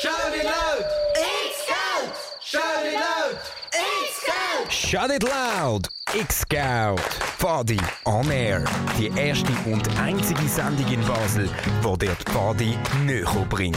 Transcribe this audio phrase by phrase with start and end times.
[0.00, 0.84] Shout it loud!
[1.14, 2.16] X-Scout!
[2.42, 3.36] Shout it loud!
[3.74, 4.72] X-Scout!
[4.72, 5.88] Shout it loud!
[6.14, 7.00] X-Scout!
[7.36, 8.64] Fadi on Air.
[8.98, 11.50] Die erste und einzige Sendung in Basel,
[11.84, 13.76] die dir die Fadi näher bringt.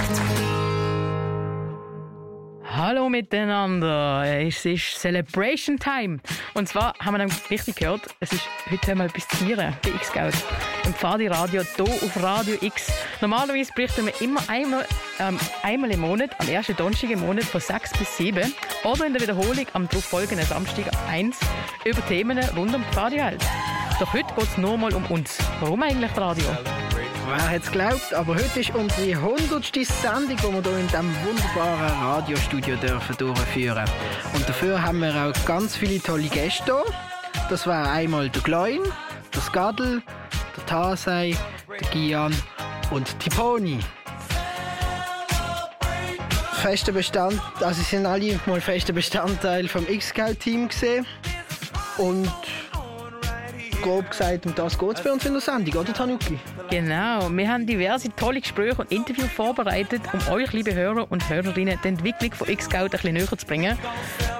[2.75, 6.17] Hallo miteinander, es ist Celebration Time.
[6.55, 10.31] Und zwar haben wir richtig gehört, es ist heute wir etwas zu bei X-Scout.
[10.83, 12.91] Im Pfadi Radio, hier auf Radio X.
[13.21, 14.87] Normalerweise berichten wir immer einmal,
[15.19, 18.51] ähm, einmal im Monat, am ersten Donnerstag im Monat von 6 bis 7
[18.83, 21.39] oder in der Wiederholung am darauffolgenden Samstag ab 1
[21.85, 23.45] über Themen rund um die Pfadi-Welt.
[23.99, 25.37] Doch heute geht es nur mal um uns.
[25.59, 26.47] Warum eigentlich das Radio?
[27.35, 29.65] Wer hätte es geglaubt, aber heute ist unsere 100.
[29.73, 33.89] Sendung, die wir hier in diesem wunderbaren Radiostudio dürfen durchführen
[34.35, 37.43] Und dafür haben wir auch ganz viele tolle Gäste hier.
[37.49, 38.81] Das wäre einmal der Klein,
[39.33, 40.03] der Skadel,
[40.55, 41.35] der Tasei,
[41.67, 42.35] der Gian
[42.91, 43.79] und Tiponi.
[46.61, 51.07] Fester Bestand, also sie sind alle mal fester Bestandteil vom X-Scout-Team gesehen.
[51.97, 52.31] Und
[53.83, 56.39] grob gesagt, um das geht es bei uns in der Sendung, oder Tanuki?
[56.69, 61.77] Genau, wir haben diverse tolle Gespräche und Interviews vorbereitet, um euch, liebe Hörer und Hörerinnen,
[61.83, 63.77] die Entwicklung von X-Scout ein bisschen näher zu bringen.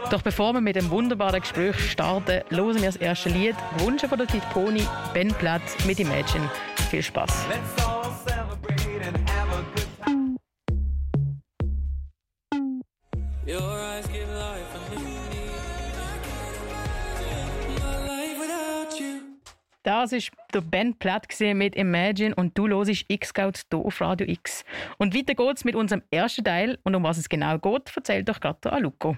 [0.09, 4.17] Doch bevor wir mit dem wunderbaren Gespräch starten, hören wir das erste Lied, Wünsche von
[4.17, 6.50] der Tiponi, Ben Platt mit Imagine.
[6.89, 7.45] Viel Spaß.
[19.83, 20.19] Das war
[20.53, 24.63] der Ben Platt mit Imagine und du hörst X-Scout hier auf Radio X.
[24.97, 28.39] Und weiter geht's mit unserem ersten Teil und um was es genau geht, erzählt euch
[28.39, 29.17] gerade der Aluko.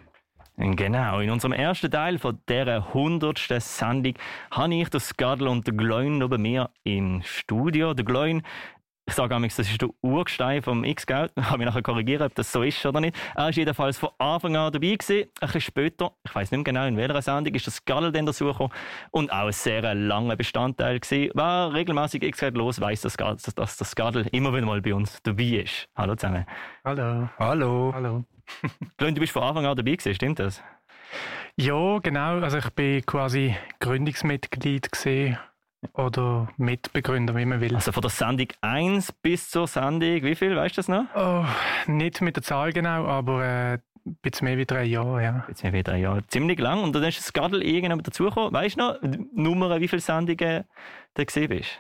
[0.58, 3.38] Genau, in unserem ersten Teil von dieser 100.
[3.59, 4.13] Sendung
[4.52, 7.93] habe ich den Skadl und den Gloin bei mir im Studio.
[7.93, 8.41] Der Gloin,
[9.08, 11.31] ich sage einmal, das ist der Urgestein vom X-Geld.
[11.36, 13.16] Ich kann mich nachher korrigieren, ob das so ist oder nicht.
[13.36, 15.30] Er war jedenfalls von Anfang an dabei gewesen.
[15.39, 18.26] Ein bisschen später, ich weiß nicht mehr genau in welcher Sendung, ist das Skadl dann
[18.26, 18.72] dazugekommen
[19.11, 21.32] und auch ein sehr langer Bestandteil gewesen.
[21.36, 25.22] Wer regelmäßig X-Geld los, weiss, dass, dass, dass das Skadl immer wieder mal bei uns
[25.22, 25.87] dabei ist.
[25.95, 26.45] Hallo zusammen.
[26.83, 27.30] Hallo.
[27.37, 27.92] Hallo.
[27.93, 28.23] Hallo.
[28.98, 30.64] Gloin, du bist von Anfang an dabei gewesen, stimmt das?
[31.58, 32.39] Ja, genau.
[32.39, 35.37] Also ich bin quasi Gründungsmitglied gesehen
[35.94, 37.76] oder Mitbegründer, wie man will.
[37.76, 41.06] Also von der Sendung 1 bis zur Sendung, wie viel, weißt du das noch?
[41.16, 41.46] Oh,
[41.88, 45.46] nicht mit der Zahl genau, aber äh, ein bisschen mehr wie drei Jahre, ja.
[45.48, 48.54] Jetzt sind wir wieder ja ziemlich lang und dann ist das Gadel irgendwann dazugekommen.
[48.54, 48.98] Weißt du noch,
[49.34, 50.64] Nummer, wie viele Sendungen
[51.16, 51.80] du gesehen bist?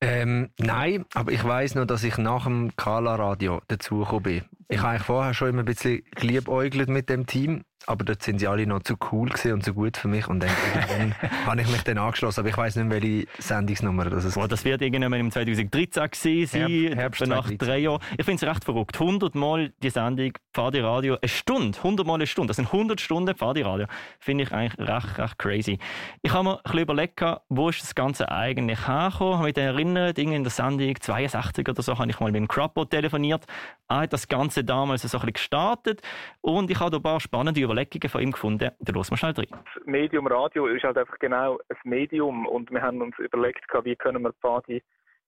[0.00, 4.44] Ähm, nein, aber ich weiß noch, dass ich nach dem Kala-Radio dazugekommen bin.
[4.68, 8.38] Ich habe eigentlich vorher schon immer ein bisschen geliebäugelt mit dem Team, aber dort sind
[8.38, 10.50] sie alle noch zu cool und zu gut für mich und dann
[11.46, 14.34] habe ich mich dann angeschlossen, aber ich weiß nicht mehr, welche Sendungsnummer das ist.
[14.34, 17.58] Boah, das wird irgendwann im 2013 gewesen sein, Herb- Herbst nach 2013.
[17.58, 18.00] drei Jahren.
[18.18, 19.00] Ich finde es recht verrückt.
[19.00, 23.00] 100 Mal die Sendung Pfadi Radio, eine Stunde, 100 Mal eine Stunde, das sind 100
[23.00, 23.86] Stunden Pfadi Radio.
[24.18, 25.78] Finde ich eigentlich recht, recht crazy.
[26.22, 29.32] Ich habe mir ein bisschen überlegt, wo ist das Ganze eigentlich hergekommen.
[29.34, 32.40] Ich habe mich erinnert, irgendwie in der Sendung 62 oder so, habe ich mal mit
[32.40, 33.44] dem Crappo telefoniert.
[33.88, 36.02] Er hat das Ganze damals so ein bisschen gestartet
[36.40, 37.75] und ich habe da ein paar spannende Überlegungen
[38.08, 38.70] von ihm gefunden.
[38.78, 39.46] Da hören wir schnell rein.
[39.50, 43.96] das Medium Radio ist halt einfach genau ein Medium und wir haben uns überlegt, wie
[43.96, 44.82] können wir Pfadi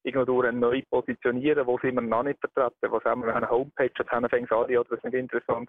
[0.05, 3.91] irgendwo neu positionieren, wo sind wir noch nicht vertreten, was haben wir, wir eine Homepage,
[3.97, 5.69] das haben fängt Radio, das ist nicht interessant.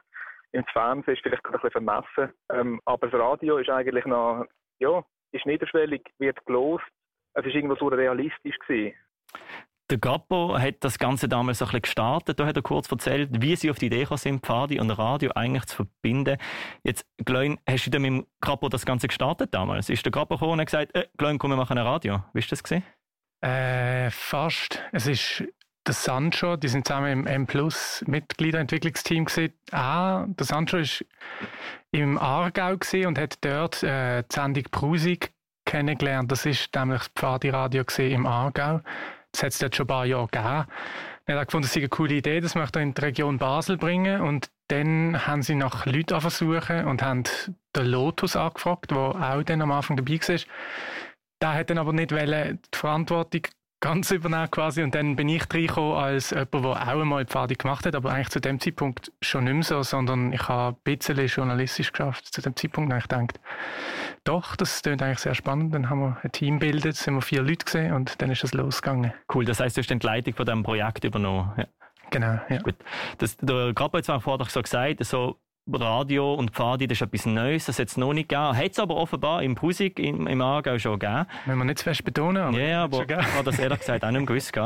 [0.52, 4.46] Im Fernsehen ist vielleicht ein bisschen vermessen, ähm, aber das Radio ist eigentlich noch,
[4.80, 6.86] ja, ist niederschwellig, wird gelost,
[7.34, 8.96] es ist irgendwo so realistisch gewesen.
[9.90, 12.40] Der Gappo hat das Ganze damals ein bisschen gestartet.
[12.40, 15.32] Da hat er kurz erzählt, wie sie auf die Idee gekommen sind, Pfadi und Radio
[15.34, 16.38] eigentlich zu verbinden.
[16.84, 19.90] Jetzt, Gleun, hast du denn mit dem Gappo das Ganze gestartet damals?
[19.90, 22.24] Ist der Gappo gekommen und hat gesagt, äh, Gleun, komm, wir machen ein Radio.
[22.34, 22.84] Wie ist das gesehen?
[23.42, 24.80] Äh, fast.
[24.92, 25.44] Es ist
[25.88, 29.54] der Sancho, die sind zusammen im M Plus Mitgliederentwicklungsteam gesehen.
[29.72, 31.04] Ah, der Sancho ist
[31.92, 35.32] im Aargau gesehen und hat dort äh, die Sendung Prusik
[35.66, 36.32] kennengelernt.
[36.32, 38.82] Das ist nämlich das Pfadi-Radio gesehen im Aargau.
[39.32, 40.66] Das hat es dort schon ein paar Jahre gegeben.
[41.26, 43.78] Er hat gefunden, das sei eine coole Idee, das möchte er in die Region Basel
[43.78, 44.22] bringen.
[44.22, 47.24] Und dann haben sie nach Leuten versuchen und haben
[47.76, 50.40] den Lotus angefragt, der auch dann am Anfang dabei war.
[51.42, 53.42] Der hat dann aber nicht die Verantwortung
[53.80, 54.84] ganz übernehmen quasi.
[54.84, 58.30] Und dann bin ich reingekommen als jemand, der auch einmal Pfadi gemacht hat, aber eigentlich
[58.30, 62.28] zu dem Zeitpunkt schon nicht mehr so, sondern ich habe ein bisschen journalistisch geschafft.
[62.28, 63.40] Zu dem Zeitpunkt habe ich gedacht,
[64.24, 65.74] doch, das klingt eigentlich sehr spannend.
[65.74, 68.54] Dann haben wir ein Team gebildet, sind wir vier Leute gesehen und dann ist es
[68.54, 69.14] losgegangen.
[69.34, 71.54] Cool, das heisst, du hast die Leitung von diesem Projekt übernommen.
[71.58, 71.66] Ja.
[72.12, 72.58] Genau, ja.
[72.62, 72.76] Gut.
[73.20, 75.38] Das, der Gappo hat zwar vorher so gesagt, so
[75.74, 78.56] Radio und Pfadi, das ist etwas Neues, das hat es noch nicht gegeben.
[78.58, 81.26] Hat es aber offenbar im Pusik im, im Aargau schon gegeben.
[81.46, 82.54] Wenn wir nicht zu fest betonen.
[82.54, 84.54] Ja, ja, aber schon ich habe das ehrlich gesagt auch nicht gewusst.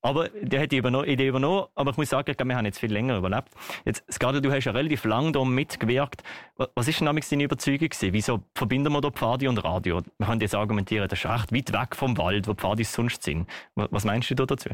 [0.00, 2.78] Aber der hat die Idee übernommen, aber ich muss sagen, ich glaube, wir haben jetzt
[2.78, 3.48] viel länger überlebt.
[3.84, 6.22] Jetzt, Skadi, du hast ja relativ lange da mitgewirkt.
[6.56, 8.12] Wa- Was ist denn damals deine Überzeugung gewesen?
[8.12, 10.00] Wieso verbinden wir da Pfadi und Radio?
[10.18, 13.48] Man könnte jetzt argumentieren, das ist echt weit weg vom Wald, wo Pfadis sonst sind.
[13.74, 14.70] Wa- Was meinst du da dazu?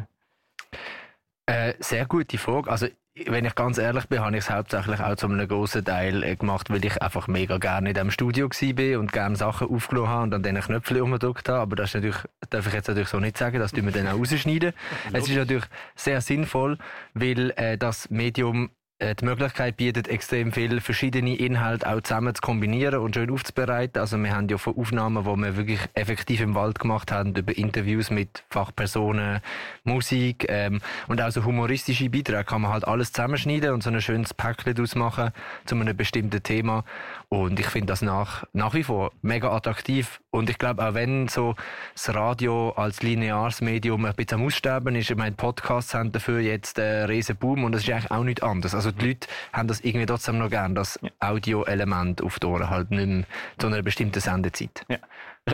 [1.46, 2.70] Äh, sehr gute Frage.
[2.70, 2.87] Also,
[3.26, 6.37] wenn ich ganz ehrlich bin, habe ich es hauptsächlich auch zu einem grossen Teil äh,
[6.37, 10.23] gemacht, weil ich einfach mega gerne in diesem Studio war und gerne Sachen aufgenommen habe
[10.25, 11.61] und an diesen Knöpfen umgedrückt habe.
[11.61, 12.17] Aber das ist natürlich,
[12.50, 14.73] darf ich jetzt natürlich so nicht sagen, das tun wir dann auch rausschneiden.
[15.12, 15.64] es ist natürlich
[15.94, 16.79] sehr sinnvoll,
[17.12, 18.70] weil äh, das Medium
[19.00, 24.00] die Möglichkeit bietet, extrem viele verschiedene Inhalte auch zusammen zu kombinieren und schön aufzubereiten.
[24.00, 27.56] Also wir haben ja von Aufnahmen, die wir wirklich effektiv im Wald gemacht haben, über
[27.56, 29.41] Interviews mit Fachpersonen,
[29.82, 34.00] Musik ähm, und auch so humoristische Beiträge kann man halt alles zusammenschneiden und so ein
[34.00, 35.32] schönes Päckchen daraus machen
[35.67, 36.85] zu einem bestimmten Thema.
[37.34, 40.20] Und ich finde das nach, nach wie vor mega attraktiv.
[40.31, 41.56] Und ich glaube, auch wenn so
[41.92, 46.38] das Radio als lineares Medium ein bisschen am Aussterben ist, ich meine, Podcasts haben dafür
[46.38, 48.75] jetzt einen riesen Boom und das ist eigentlich auch nichts anderes.
[48.75, 52.90] Also die Leute haben das irgendwie trotzdem noch gern, das Audio-Element auf die Ohren, halt
[52.92, 53.25] nicht mehr
[53.58, 54.84] zu einer bestimmten Sendezeit.
[54.88, 54.98] Ja.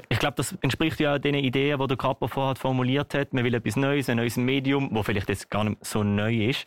[0.09, 3.33] Ich- glaube, das entspricht ja den Ideen, die der Kapper vorher formuliert hat.
[3.33, 6.67] Man will etwas Neues, ein neues Medium, wo vielleicht jetzt gar nicht so neu ist.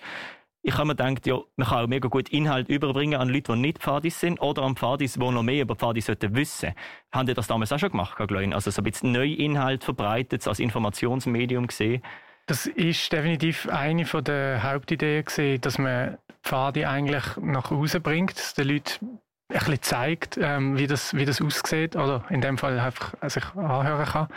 [0.65, 3.60] Ich habe mir gedacht, ja, man kann auch mega gut Inhalt überbringen an Leute, die
[3.60, 6.74] nicht Pfadis sind oder an Pfadis, die noch mehr über Pfadis sollten wissen.
[7.12, 8.54] Haben die das damals auch schon gemacht, Gleun?
[8.54, 12.01] Also so ein bisschen neue Inhalt verbreitet, als Informationsmedium gesehen.
[12.45, 18.38] Das ist definitiv eine von der Hauptideen gewesen, dass man Pfadi eigentlich nach außen bringt,
[18.38, 19.19] dass den Leuten
[19.50, 23.45] ein bisschen zeigt, ähm, wie, das, wie das aussieht oder in dem Fall einfach sich
[23.56, 24.27] anhören kann.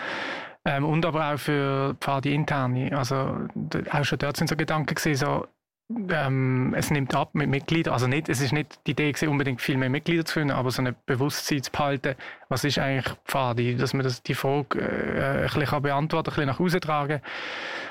[0.65, 2.97] Ähm, und aber auch für Pfadi interne.
[2.97, 3.47] Also
[3.93, 5.47] auch schon dort sind so Gedanken gewesen, so,
[5.89, 7.93] ähm, es nimmt ab mit Mitgliedern.
[7.93, 10.71] Also nicht, es ist nicht die Idee gewesen, unbedingt viel mehr Mitglieder zu finden, aber
[10.71, 12.17] so ein Bewusstsein zu behalten,
[12.49, 16.35] was ist eigentlich Pfadi, dass man das, die Frage äh, ein bisschen kann beantworten, ein
[16.35, 17.21] bisschen nach außen tragen.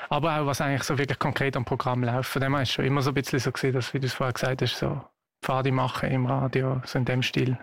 [0.08, 2.30] Aber auch, was eigentlich so wirklich konkret am Programm läuft.
[2.30, 4.14] Von dem her ist schon immer so ein bisschen so gesehen, dass, wie du es
[4.14, 5.02] vorher gesagt hast, so
[5.42, 7.58] Pfadi machen im Radio, so in dem Stil.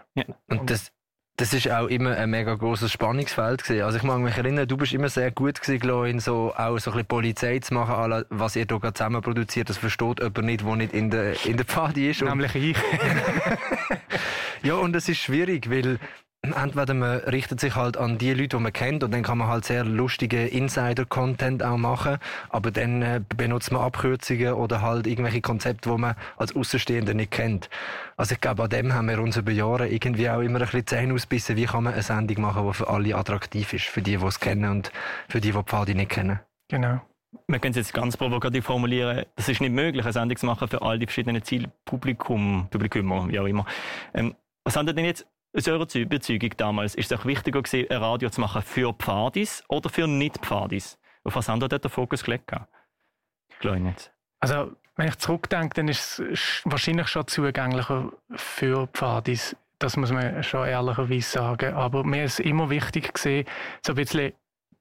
[0.48, 0.92] Und das,
[1.38, 3.84] das ist auch immer ein mega großes Spannungsfeld gewesen.
[3.84, 6.92] Also ich mag mich erinnern, du bist immer sehr gut gewesen, Gloin, so auch so
[6.92, 9.70] ein bisschen Polizei zu machen, la, was ihr hier gerade zusammen produziert.
[9.70, 12.22] Das versteht jemand nicht, der nicht in der, in der Pfadi ist.
[12.22, 12.78] Nämlich ich.
[14.64, 15.98] ja, und es ist schwierig, weil
[16.52, 19.48] entweder man richtet sich halt an die Leute, die man kennt und dann kann man
[19.48, 22.18] halt sehr lustige Insider-Content auch machen,
[22.50, 27.32] aber dann äh, benutzt man Abkürzungen oder halt irgendwelche Konzepte, die man als Außenstehender nicht
[27.32, 27.70] kennt.
[28.18, 30.86] Also ich glaube, an dem haben wir uns über Jahre irgendwie auch immer ein bisschen
[30.86, 34.18] Zähne ausbissen, wie kann man eine Sendung machen, die für alle attraktiv ist, für die,
[34.18, 34.92] die es kennen und
[35.30, 36.40] für die, die die Pfadi nicht kennen.
[36.70, 37.00] Genau.
[37.48, 40.68] Man kann es jetzt ganz provokativ formulieren, das ist nicht möglich, eine Sendung zu machen
[40.68, 43.66] für all die verschiedenen Zielpublikum, Publikum, wie auch immer.
[44.14, 44.36] Ähm,
[44.66, 46.96] was haben Sie denn jetzt aus eurer Überzeugung damals?
[46.96, 50.98] Ist es auch wichtiger gewesen, ein Radio zu machen für Pfadis oder für Nicht-Pfadis?
[51.24, 52.52] Auf was Sie dort den Fokus gelegt?
[53.60, 54.12] Klein jetzt.
[54.40, 59.56] Also, wenn ich zurückdenke, dann ist es sch- wahrscheinlich schon zugänglicher für Pfadis.
[59.80, 61.74] Das muss man schon ehrlicherweise sagen.
[61.74, 63.46] Aber mir ist immer wichtig gesehen,
[63.86, 64.34] so ein bisschen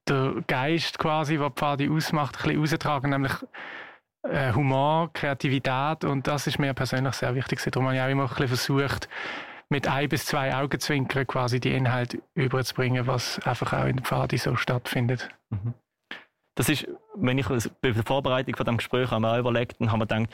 [0.09, 3.33] der Geist quasi, was Pfadi ausmacht, ein bisschen rauszutragen, nämlich
[4.25, 7.61] äh, Humor, Kreativität und das ist mir persönlich sehr wichtig.
[7.63, 9.09] Darum habe ich auch immer ein bisschen versucht,
[9.73, 14.37] mit ein bis zwei Augenzwinkern quasi die Inhalte überzubringen, was einfach auch in der Pfadi
[14.37, 15.31] so stattfindet.
[16.55, 16.87] Das ist,
[17.17, 17.49] wenn ich
[17.81, 20.29] bei der Vorbereitung von dem Gespräch auch überlegt und haben wir gedacht,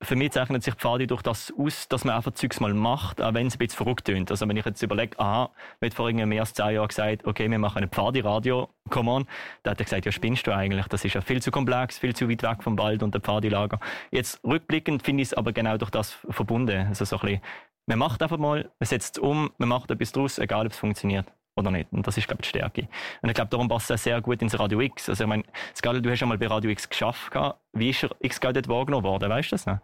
[0.00, 3.34] für mich zeichnet sich Pfadi durch das aus, dass man einfach Zeugs mal macht, auch
[3.34, 4.30] wenn es ein bisschen verrückt tönt.
[4.30, 5.50] Also wenn ich jetzt überlege, aha,
[5.80, 9.26] wir hat vor mehr als zehn Jahren gesagt, okay, wir machen ein Pfadi-Radio, come on,
[9.64, 12.14] da hat er gesagt, ja spinnst du eigentlich, das ist ja viel zu komplex, viel
[12.14, 13.80] zu weit weg vom Wald und dem Pfadilager.
[14.12, 16.86] Jetzt rückblickend finde ich es aber genau durch das verbunden.
[16.86, 17.40] Also so ein bisschen,
[17.88, 20.78] man macht einfach mal, man setzt es um, man macht etwas draus, egal ob es
[20.78, 21.26] funktioniert
[21.56, 21.90] oder nicht.
[21.90, 22.88] Und das ist, glaube ich, die Stärke.
[23.22, 25.08] Und ich glaube, darum passt es sehr gut ins Radio X.
[25.08, 25.42] Also, ich meine,
[25.74, 27.32] Skala, du hast ja mal bei Radio X geschafft.
[27.72, 29.30] Wie ist X dort wahrgenommen worden?
[29.30, 29.78] Weißt du das noch?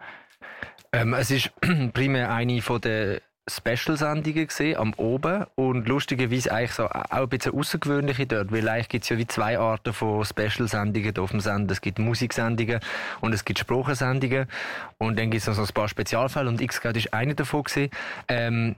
[0.92, 1.50] Ähm, es ist
[1.92, 7.52] primär eine von der Special-Sendungen gesehen am Oben und lustigerweise eigentlich so auch ein bisschen
[7.52, 11.72] außergewöhnliche dort, weil eigentlich gibt es ja wie zwei Arten von Special-Sendungen auf dem Sender.
[11.72, 12.80] Es gibt Musiksendungen
[13.20, 14.48] und es gibt Sprachensendungen
[14.96, 17.90] und dann gibt es noch so ein paar Spezialfälle und x ist eine davon gewesen.
[18.28, 18.76] Ähm,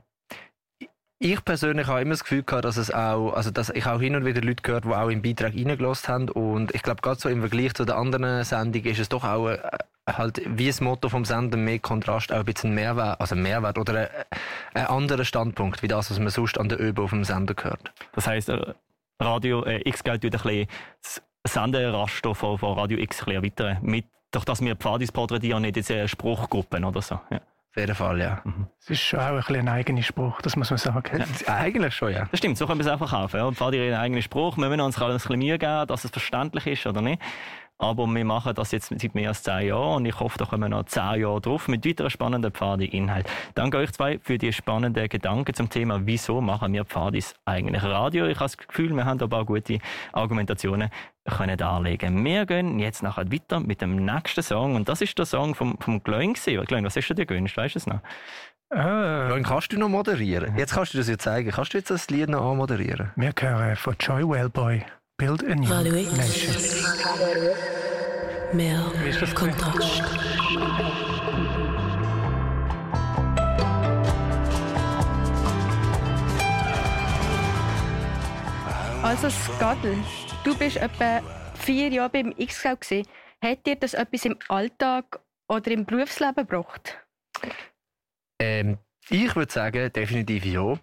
[1.18, 4.16] ich persönlich habe immer das Gefühl gehabt, dass es auch, also dass ich auch hin
[4.16, 7.28] und wieder Leute gehört, die auch im Beitrag reingelassen haben und ich glaube gerade so
[7.28, 9.60] im Vergleich zu den anderen Sendungen ist es doch auch äh,
[10.06, 14.08] halt wie das Motto vom Sender mehr Kontrast auch ein bisschen Mehrwert, also Mehrwert oder
[14.74, 17.92] ein, anderer Standpunkt wie das, was man sonst an der Öbe auf dem Sender hört.
[18.12, 18.74] Das heisst, äh,
[19.20, 20.66] Radio äh, X geht ein bisschen
[21.02, 23.78] das Senderaster von, von Radio X ein bisschen erweitern.
[23.82, 27.20] Mit, durch das wir Pfadis porträtieren, nicht jetzt Spruchgruppen oder so.
[27.30, 27.40] Ja.
[27.76, 28.42] Auf jeden Fall, ja.
[28.80, 31.22] Es ist schon auch ein, bisschen ein eigener Spruch, das muss man sagen.
[31.46, 32.26] Eigentlich schon, ja.
[32.30, 33.36] Das stimmt, so können wir es auch verkaufen.
[33.36, 33.52] Ja.
[33.52, 36.10] Pfadi reden einen eigenen Spruch, wir müssen uns alles ein bisschen Mühe geben, dass es
[36.10, 37.20] verständlich ist oder nicht.
[37.78, 40.70] Aber wir machen das jetzt seit mehr als zehn Jahren und ich hoffe, da kommen
[40.70, 43.30] noch zehn Jahre drauf mit weiteren spannenden Pfadi-Inhalten.
[43.54, 48.26] Danke euch zwei für die spannenden Gedanken zum Thema, wieso machen wir Pfadis eigentlich Radio.
[48.26, 49.78] Ich habe das Gefühl, wir haben da ein paar gute
[50.12, 50.88] Argumentationen
[51.26, 52.24] können darlegen.
[52.24, 55.76] Wir gehen jetzt nachher weiter mit dem nächsten Song und das ist der Song vom,
[55.78, 56.64] vom gewesen.
[56.64, 57.56] Gloin, was hast du dir gewünscht?
[57.56, 58.00] Weißt du es noch?
[58.70, 60.56] Äh, Dann kannst du noch moderieren.
[60.56, 61.50] Jetzt kannst du das ja zeigen.
[61.50, 63.12] Kannst du jetzt das Lied noch anmoderieren?
[63.16, 64.84] wir hören von Joy Wellboy
[65.18, 66.12] Build a New X.
[66.12, 66.54] Nation.
[68.52, 68.84] Mehr
[69.34, 70.02] Kontrast.
[79.02, 79.96] Also Skadel,
[80.44, 81.22] du bist etwa
[81.54, 82.76] vier Jahre beim X-Gau.
[83.42, 85.18] Hat dir das etwas im Alltag
[85.48, 86.98] oder im Berufsleben gebracht?
[88.38, 88.76] Ähm,
[89.08, 90.78] ich würde sagen, definitiv ja.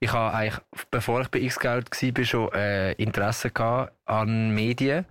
[0.00, 3.50] Ich habe eigentlich, bevor ich bei Xgeld war, schon äh, Interesse
[4.04, 5.06] an Medien.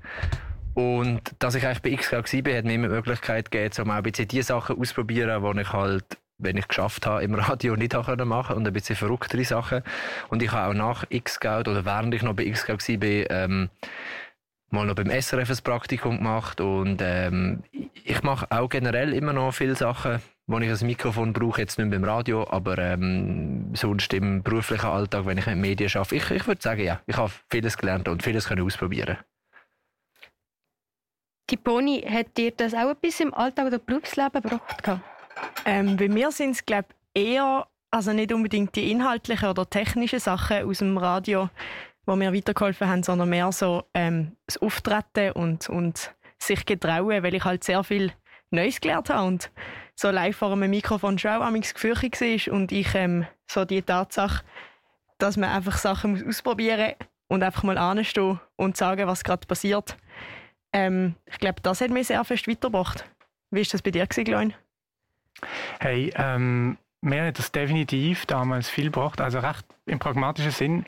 [0.74, 3.96] Und dass ich eigentlich bei Xgeld war, hat mir immer die Möglichkeit gegeben, um auch
[3.96, 6.06] ein bisschen die Sachen auszuprobieren, die ich halt,
[6.38, 9.84] wenn ich geschafft habe, im Radio nicht machen und ein bisschen verrücktere Sachen.
[10.30, 13.70] Und ich habe auch nach Xgeld oder während ich noch bei Xgeld war, ähm,
[14.70, 17.64] mal noch beim SRF ein Praktikum gemacht und ähm,
[18.04, 21.92] ich mache auch generell immer noch viele Sachen, wo ich ein Mikrofon brauche, jetzt nicht
[21.92, 26.16] beim Radio, aber ähm, sonst im beruflichen Alltag, wenn ich mit Medien arbeite.
[26.16, 29.18] Ich, ich würde sagen, ja, ich habe vieles gelernt und vieles können ausprobieren.
[31.50, 35.02] Die Pony, hat dir das auch etwas im Alltag oder Berufsleben gebracht?
[35.66, 40.64] Ähm, bei mir sind es glaube eher, also nicht unbedingt die inhaltlichen oder technischen Sachen
[40.64, 41.50] aus dem Radio,
[42.06, 47.34] wo mir weitergeholfen haben, sondern mehr so ähm, das Auftreten und, und sich getrauen, weil
[47.34, 48.14] ich halt sehr viel
[48.50, 49.52] Neues gelernt habe und
[50.00, 54.44] so live vor einem Mikrofon schon auch gefürchtet war und ich ähm, so die Tatsache,
[55.18, 56.94] dass man einfach Sachen muss ausprobieren
[57.28, 59.98] und einfach mal anstehen und sagen, was gerade passiert.
[60.72, 63.06] Ähm, ich glaube, das hat mich sehr fest weitergebracht.
[63.50, 64.54] Wie war das bei dir, Glein?
[65.80, 70.86] Hey, ähm, mir hat das definitiv damals viel gebracht, also recht im pragmatischen Sinn.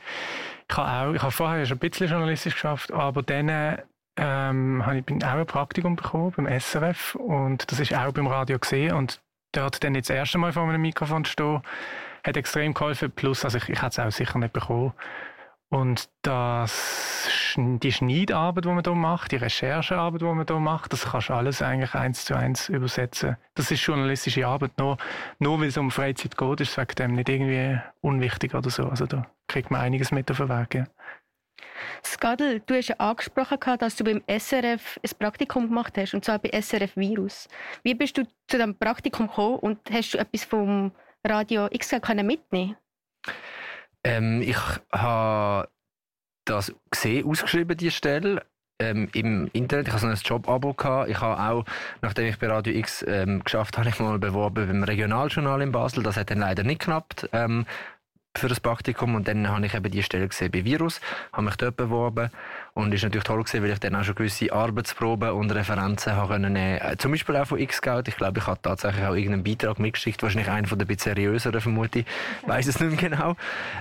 [0.68, 3.78] Ich habe auch, ich habe vorher schon ein bisschen journalistisch geschafft, aber dann
[4.20, 8.58] ähm, habe ich auch ein Praktikum bekommen beim SRF und das ist auch beim Radio
[8.58, 9.22] gesehen und
[9.52, 11.62] dort dann jetzt das erste Mal vor einem Mikrofon stehen,
[12.22, 13.10] hat extrem geholfen.
[13.10, 14.92] Plus, also ich, ich hätte es auch sicher nicht bekommen.
[15.70, 21.06] Und das, die Schneidarbeit, die man hier macht, die Recherchearbeit, die man hier macht, das
[21.12, 23.36] kannst du alles eigentlich eins zu eins übersetzen.
[23.54, 24.72] Das ist journalistische Arbeit.
[24.78, 24.98] Nur,
[25.38, 28.88] nur weil es um Freizeit geht, ist es wegen dem nicht irgendwie unwichtig oder so.
[28.88, 30.74] Also da kriegt man einiges mit auf den Weg.
[30.74, 30.84] Ja.
[32.04, 36.38] Skadel, du hast ja angesprochen, dass du beim SRF ein Praktikum gemacht hast, und zwar
[36.38, 37.48] bei SRF Virus.
[37.82, 40.92] Wie bist du zu diesem Praktikum gekommen und hast du etwas vom
[41.24, 42.76] Radio X mitnehmen
[44.04, 44.56] Ähm, ich
[44.92, 45.68] habe
[46.44, 48.44] das gesehen, ausgeschrieben, die Stelle.
[48.80, 50.70] Ähm, Im Internet, ich hatte so ein Job-Abo.
[51.06, 51.64] Ich habe auch,
[52.00, 56.02] nachdem ich bei Radio X ähm, geschafft habe, ich mal beworben beim Regionaljournal in Basel.
[56.02, 57.66] Das hat dann leider nicht geklappt ähm,
[58.36, 59.14] für das Praktikum.
[59.14, 61.00] Und dann habe ich eben die Stelle gesehen bei Virus,
[61.32, 62.30] habe mich dort beworben.
[62.74, 66.34] Und ist natürlich toll gewesen, weil ich dann auch schon gewisse Arbeitsproben und Referenzen habe
[66.34, 66.80] können nehmen.
[66.80, 68.02] Äh, Zum Beispiel auch von X-Scout.
[68.06, 70.22] Ich glaube, ich habe tatsächlich auch irgendeinen Beitrag mitgeschickt.
[70.22, 72.06] Wahrscheinlich einen von der bisschen seriöseren, vermute ich.
[72.46, 73.36] Weiß es nicht mehr genau.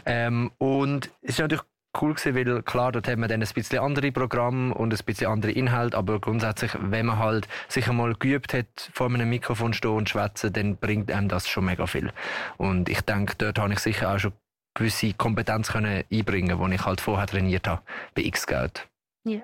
[0.06, 1.64] Ähm, und es ist natürlich
[2.00, 5.28] cool gewesen, weil klar, dort hat man dann ein bisschen andere Programme und ein bisschen
[5.28, 9.92] andere Inhalte, aber grundsätzlich, wenn man halt sich einmal geübt hat, vor einem Mikrofon stehen
[9.92, 12.12] und schwätzen, dann bringt einem das schon mega viel.
[12.58, 14.34] Und ich denke, dort habe ich sicher auch schon
[14.76, 17.82] gewisse Kompetenz können einbringen, die ich halt vorher trainiert habe
[18.16, 18.88] bei X-Scout.
[19.26, 19.42] Ja.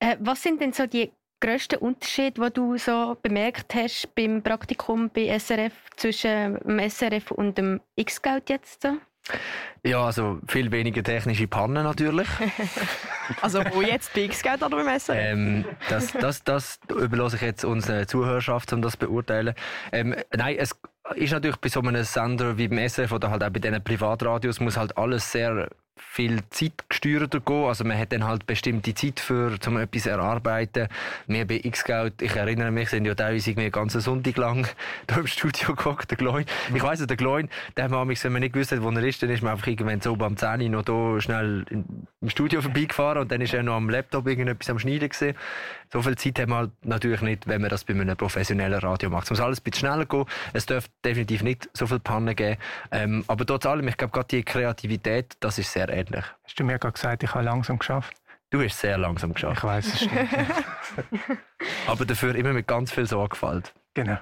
[0.00, 5.10] Äh, was sind denn so die grössten Unterschiede, die du so bemerkt hast beim Praktikum
[5.10, 8.82] bei SRF zwischen dem SRF und dem X-Scout jetzt?
[8.82, 8.96] So?
[9.82, 12.28] Ja, also viel weniger technische Pannen natürlich.
[13.40, 15.16] Also wo jetzt bei X-Geld oder beim SRF?
[15.18, 19.54] Ähm, das, das, das überlasse ich jetzt unserer Zuhörerschaft, um das zu beurteilen.
[19.92, 20.76] Ähm, nein, es
[21.14, 24.60] ist natürlich bei so einem Sender wie beim SF oder halt auch bei diesen Privatradios
[24.60, 25.70] muss halt alles sehr
[26.10, 27.64] viel zeitgesteuerter gehen.
[27.64, 30.88] Also man hat dann halt bestimmte Zeit für zum etwas erarbeiten.
[31.26, 34.68] Wir bei X-Scout, ich erinnere mich, sind ja teilweise irgendwie einen ganzen Sonntag lang
[35.08, 36.44] da im Studio gehockt, der Gloin.
[36.72, 39.02] Ich weiss nicht, der Gloin, der hat man wenn man nicht gewusst hat, wo er
[39.02, 42.62] ist, dann ist man einfach irgendwann so am 10 Uhr noch da schnell im Studio
[42.62, 45.36] vorbeigefahren und dann ist er noch am Laptop irgendetwas am Schneiden gewesen.
[45.92, 49.10] So viel Zeit haben wir halt natürlich nicht, wenn man das bei einem professionellen Radio
[49.10, 49.24] macht.
[49.24, 50.24] Es muss alles ein bisschen schneller gehen.
[50.52, 52.56] Es darf definitiv nicht so viel Pannen geben.
[52.90, 56.24] Ähm, aber trotz allem, ich glaube, gerade die Kreativität, das ist sehr ähnlich.
[56.42, 58.14] Hast du mir gerade gesagt, ich habe langsam geschafft?
[58.50, 59.58] Du hast sehr langsam geschafft.
[59.58, 60.30] Ich weiß es stimmt.
[61.86, 63.74] Aber dafür immer mit ganz viel Sorgfalt.
[63.94, 64.18] genau.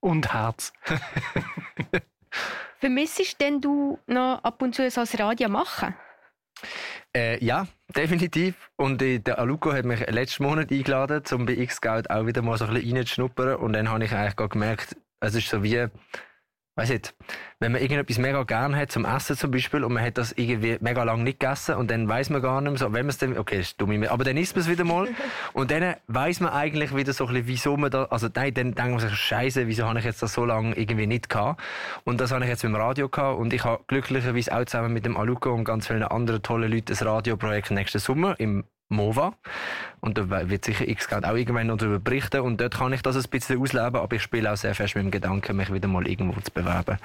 [0.00, 0.72] Und Herz.
[2.78, 5.94] Vermissest denn du noch ab und zu so das Radio machen?
[7.16, 8.70] Äh, ja, definitiv.
[8.76, 12.58] Und äh, der Aluko hat mich letzten Monat eingeladen, um bei X-Scout auch wieder mal
[12.58, 13.56] so ein bisschen reinzuschnuppern.
[13.56, 15.86] Und dann habe ich eigentlich gerade gemerkt, es ist so wie,
[16.76, 17.14] weiß nicht,
[17.60, 20.76] wenn man irgendetwas mega gern hat, zum Essen zum Beispiel, und man hat das irgendwie
[20.80, 23.18] mega lang nicht gegessen, und dann weiß man gar nicht mehr so, wenn man es
[23.18, 25.08] dann, okay, das ist dumm, aber dann isst man es wieder mal,
[25.52, 28.74] und dann weiß man eigentlich wieder so ein bisschen, wieso man da, also nein, dann
[28.74, 31.62] denkt man sich, Scheiße, wieso habe ich jetzt das so lange irgendwie nicht gehabt?
[32.04, 34.92] Und das habe ich jetzt mit dem Radio gehabt, und ich habe glücklicherweise auch zusammen
[34.92, 38.64] mit dem Aluko und ganz vielen anderen tollen Leuten ein Radioprojekt nächsten Sommer im
[38.94, 39.34] MOVA.
[40.00, 42.40] Und da wird sicher X-Cloud auch irgendwann noch darüber berichten.
[42.40, 45.04] Und dort kann ich das ein bisschen ausleben, aber ich spiele auch sehr fest mit
[45.04, 46.98] dem Gedanken, mich wieder mal irgendwo zu bewerben.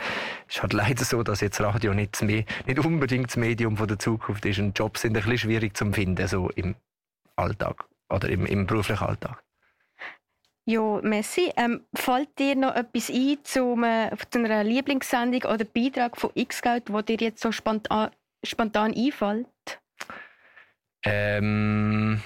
[0.48, 3.78] Es ist halt leider so, dass jetzt Radio nicht, das Me- nicht unbedingt das Medium
[3.78, 4.60] von der Zukunft ist.
[4.60, 6.76] Und Jobs sind ein bisschen schwierig zu finden, so im
[7.36, 9.42] Alltag oder im, im beruflichen Alltag.
[10.66, 16.94] Ja, Messi, ähm, fällt dir noch etwas ein zu, einer Lieblingssendung oder Beitrag von X-Geld,
[16.94, 18.12] wo dir jetzt so spontan,
[18.44, 19.48] spontan einfällt?
[21.06, 22.22] Ähm,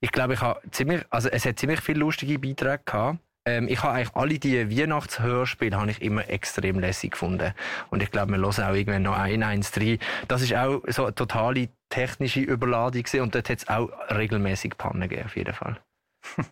[0.00, 3.18] ich glaube, ich habe ziemlich, also es hat ziemlich viele lustige Beiträge gehabt.
[3.46, 7.52] Ähm, ich habe eigentlich alle die Weihnachtshörspiele habe ich immer extrem lässig gefunden.
[7.90, 9.98] Und ich glaube, wir hören auch irgendwann noch ein, eins, drei.
[10.28, 13.20] Das ist auch so eine totale technische Überladung gewesen.
[13.20, 15.80] und dort hat es auch regelmäßig Pannen gegeben, auf jeden Fall.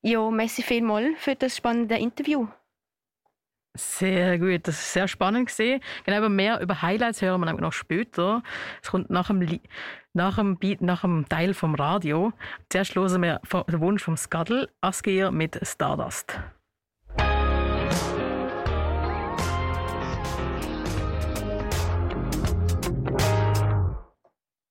[0.00, 2.46] Ja, Messi vielmal für das spannende Interview.
[3.78, 5.80] Sehr gut, das ist sehr spannend gesehen.
[6.04, 8.42] Genau, aber mehr über Highlights hören wir noch später.
[8.82, 9.60] Es kommt nach dem,
[10.14, 12.32] nach dem, Beat, nach dem Teil vom Radio.
[12.70, 16.40] Zuerst hören wir den Wunsch vom Skaddle, Asgeir mit Stardust.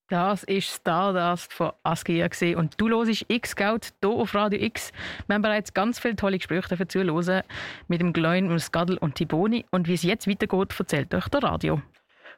[0.10, 4.94] Das ist Stardust von Askia und du hörst X-Scout hier auf Radio X.
[5.28, 7.44] Wir haben bereits ganz viele tolle Gespräche dafür zuhören
[7.90, 11.44] mit dem Gleun und Skaddel und Tiboni und wie es jetzt weitergeht, erzählt euch der
[11.44, 11.82] Radio.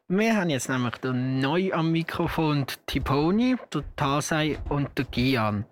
[0.08, 5.66] Wir haben jetzt nämlich den neu am Mikrofon Tiponi, der Tasei und der Gian.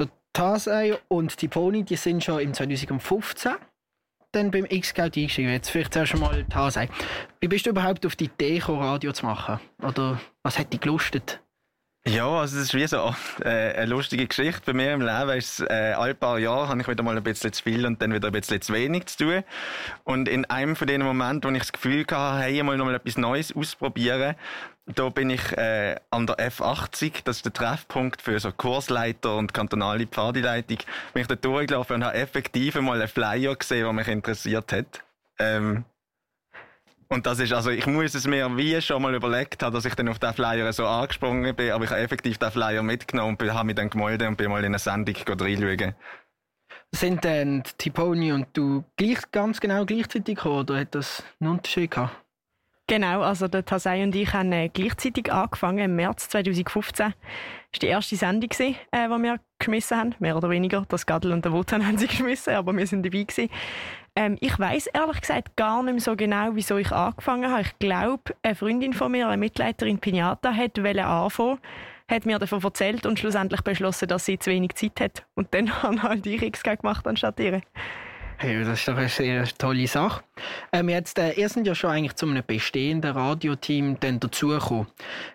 [0.00, 3.52] Der Tasei und Tiponi, die sind schon im 2015
[4.36, 5.52] dann beim X-Scout eingeschrieben.
[5.52, 6.88] Jetzt vielleicht zuerst einmal Tasei.
[7.40, 9.58] Wie bist du überhaupt auf die Idee gekommen, Radio zu machen?
[9.82, 11.40] Oder was hat dich gelustet?
[12.08, 14.62] Ja, also es ist wie so äh, eine lustige Geschichte.
[14.64, 17.52] Bei mir im Leben ist äh, alle paar Jahre habe ich wieder mal ein bisschen
[17.52, 19.44] zu viel und dann wieder ein bisschen zu wenig zu tun.
[20.04, 22.94] Und in einem von den Momenten, wo ich das Gefühl hatte, hey, mal noch mal
[22.94, 24.36] etwas Neues ausprobieren,
[24.86, 29.52] da bin ich äh, an der F80, das ist der Treffpunkt für so Kursleiter und
[29.52, 30.78] kantonale Pfadileitung,
[31.12, 35.02] bin ich da durchgelaufen und habe effektiv mal einen Flyer gesehen, der mich interessiert hat.
[35.40, 35.84] Ähm,
[37.08, 39.94] und das ist, also ich muss es mir wie schon mal überlegt haben, dass ich
[39.94, 43.54] dann auf den Flyer so angesprungen bin, aber ich habe effektiv den Flyer mitgenommen und
[43.54, 45.94] habe mich dann gemeldet und bin mal in eine Sendung reinschauen.
[46.92, 51.50] Sind denn die Tiponi und du gleich, ganz genau gleichzeitig gekommen oder hat das einen
[51.50, 52.16] Unterschied gehabt?
[52.88, 57.06] Genau, also der Tasei und ich haben äh, gleichzeitig angefangen, im März 2015.
[57.06, 57.14] Das war
[57.80, 60.84] die erste Sendung, gewesen, äh, die wir geschmissen haben, mehr oder weniger.
[60.88, 63.24] Das Gadel und der Wotan haben sie geschmissen, aber wir sind dabei.
[63.24, 63.50] Gewesen.
[64.16, 67.62] Ähm, ich weiß ehrlich gesagt gar nicht mehr so genau, wieso ich angefangen habe.
[67.62, 71.58] Ich glaube, eine Freundin von mir, eine Mitleiterin Pinata, hat anfangen,
[72.08, 75.26] hat mir davon erzählt und schlussendlich beschlossen, dass sie zu wenig Zeit hat.
[75.34, 77.60] Und dann haben halt ich X gemacht anstatt ihre.
[78.38, 80.22] Hey, das ist doch eine sehr tolle Sache.
[80.70, 84.88] Ähm, jetzt, äh, ihr sind ja schon eigentlich zu einem bestehenden Radioteam dazugekommen.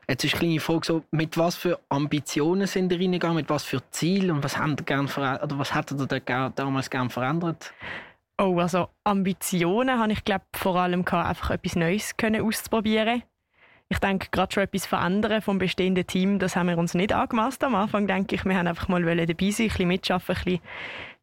[0.08, 3.64] Jetzt ist eine kleine Frage so, mit was für Ambitionen sind ihr reingegangen, mit was
[3.64, 7.74] für Zielen und was ihr, gern oder was hättet ihr da damals gern verändert?
[8.42, 13.22] Oh, also Ambitionen habe ich glaube vor allem gehabt, einfach etwas Neues können auszuprobieren.
[13.88, 17.64] Ich denke, gerade schon etwas verändern vom bestehenden Team, das haben wir uns nicht angemaßt.
[17.64, 20.62] Am Anfang denke ich, wir haben einfach mal dabei sein, ein bisschen mitschaffen, ein bisschen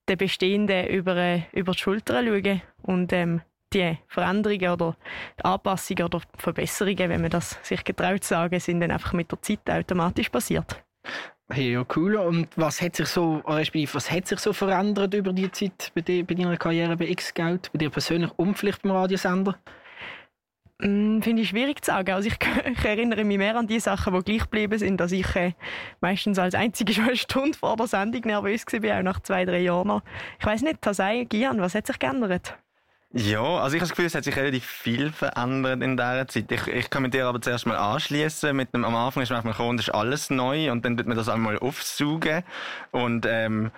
[0.08, 3.40] den Bestehenden über, über die Schulter schauen und ähm,
[3.72, 4.96] die Veränderungen oder
[5.40, 9.42] die Anpassungen oder Verbesserungen, wenn man das sich getraut sagen, sind dann einfach mit der
[9.42, 10.84] Zeit automatisch passiert.
[11.50, 12.16] Hey, ja, cool.
[12.16, 16.22] Und was hat sich so, was hat sich so verändert über die Zeit bei, dir,
[16.24, 19.58] bei deiner Karriere bei X-Scout, bei dir persönlich und vielleicht beim Radiosender?
[20.80, 22.12] Mm, Finde ich schwierig zu sagen.
[22.12, 22.36] Also ich,
[22.70, 25.54] ich erinnere mich mehr an die Sachen, die gleich geblieben sind, dass ich äh,
[26.02, 29.60] meistens als Einzige schon eine Stunde vor der Sendung nervös war, auch nach zwei, drei
[29.60, 30.02] Jahren.
[30.38, 32.58] Ich weiß nicht, Tasei, Gian, was hat sich geändert?
[33.12, 36.52] Ja, also ich habe das Gefühl, es hat sich relativ viel verändert in dieser Zeit.
[36.52, 38.54] Ich, ich kann mit dir aber zuerst mal anschließen.
[38.54, 41.06] Mit dem, am Anfang ist man einfach gekommen, das ist alles neu und dann tut
[41.06, 42.42] man das einmal aufsaugen
[42.90, 43.70] und ähm,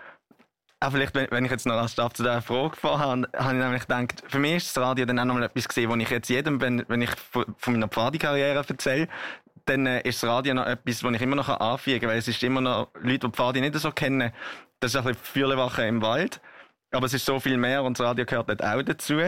[0.80, 3.82] auch vielleicht, wenn, ich jetzt noch als Stab zu dieser Frage vorher, habe ich nämlich
[3.82, 6.30] gedacht, für mich ist das Radio dann auch noch mal etwas gesehen, wo ich jetzt
[6.30, 9.08] jedem, wenn, wenn ich von, meiner Pfadi-Karriere erzähle,
[9.66, 12.28] dann äh, ist das Radio noch etwas, wo ich immer noch anfügen kann, weil es
[12.28, 14.32] ist immer noch Leute, die Pfadi nicht so kennen.
[14.80, 16.40] Das ist ein bisschen Fürlewache im Wald.
[16.92, 19.20] Aber es ist so viel mehr und das Radio gehört dort auch dazu.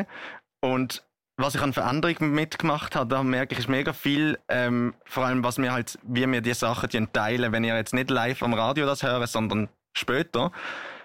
[0.60, 1.04] Und
[1.36, 5.42] was ich an Veränderungen mitgemacht habe, da merke ich, ist mega viel, ähm, vor allem
[5.42, 8.86] was wir halt, wie wir die Sachen teilen, wenn ihr jetzt nicht live am Radio
[8.86, 10.52] das hören, sondern später.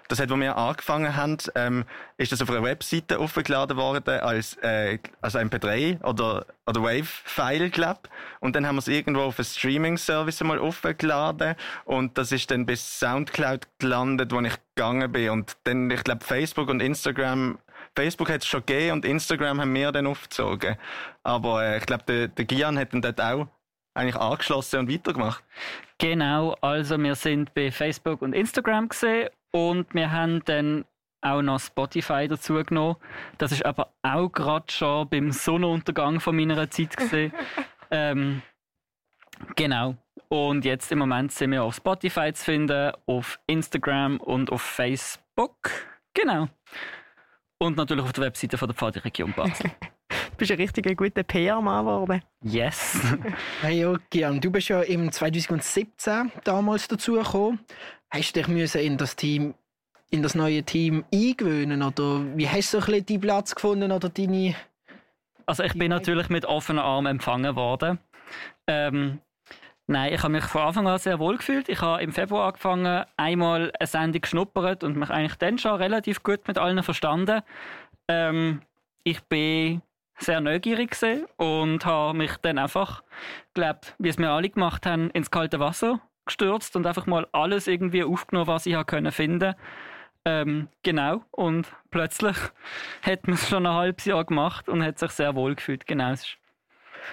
[0.08, 1.84] Das hat, wo wir angefangen haben, ähm,
[2.16, 8.00] ist das auf einer Webseite aufgeladen worden als, äh, als MP3 oder, oder Wave-File, glaube
[8.40, 12.64] Und dann haben wir es irgendwo auf einen Streaming-Service mal aufgeladen und das ist dann
[12.64, 15.30] bis Soundcloud gelandet, wo ich gegangen bin.
[15.30, 17.58] Und dann, ich glaube, Facebook und Instagram
[17.94, 20.76] Facebook hat es schon gegeben und Instagram haben wir dann aufgezogen.
[21.24, 23.48] Aber äh, ich glaube, der, der Gian hat dann dort auch
[23.94, 25.42] eigentlich angeschlossen und weitergemacht.
[25.98, 30.84] Genau, also wir sind bei Facebook und Instagram gesehen und wir haben dann
[31.20, 32.96] auch noch Spotify dazu genommen.
[33.38, 37.32] Das ist aber auch gerade schon beim Sonnenuntergang von meiner Zeit gesehen.
[37.90, 38.42] ähm,
[39.56, 39.96] genau.
[40.28, 45.70] Und jetzt im Moment sind wir auf Spotify zu finden, auf Instagram und auf Facebook.
[46.14, 46.48] Genau.
[47.58, 49.70] Und natürlich auf der Webseite von der Pfadi-Region Basel.
[50.38, 52.22] Du bist ein richtig guter PR-Mann geworden.
[52.44, 53.00] Yes.
[53.60, 57.58] Hey, ja, Gian, du bist ja im 2017 damals dazugekommen.
[58.08, 59.54] Hast du dich müssen in das Team,
[60.10, 63.90] in das neue Team eingewöhnen oder wie hast du so ein bisschen deinen Platz gefunden
[63.90, 64.54] oder deine?
[65.46, 67.98] Also ich bin natürlich mit offenen Armen empfangen worden.
[68.68, 69.18] Ähm,
[69.88, 71.68] nein, ich habe mich von Anfang an sehr wohl gefühlt.
[71.68, 76.22] Ich habe im Februar angefangen, einmal eine Sendung geschnuppert und mich eigentlich dann schon relativ
[76.22, 77.42] gut mit allen verstanden.
[78.06, 78.62] Ähm,
[79.02, 79.82] ich bin
[80.18, 83.02] sehr neugierig gewesen und habe mich dann einfach,
[83.54, 87.66] glaube, wie es wir alle gemacht haben, ins kalte Wasser gestürzt und einfach mal alles
[87.66, 89.54] irgendwie aufgenommen, was ich habe können finden.
[90.24, 91.22] Ähm, genau.
[91.30, 92.36] Und plötzlich
[93.02, 95.86] hat man es schon ein halbes Jahr gemacht und hat sich sehr wohl gefühlt.
[95.86, 96.38] Genau, es ist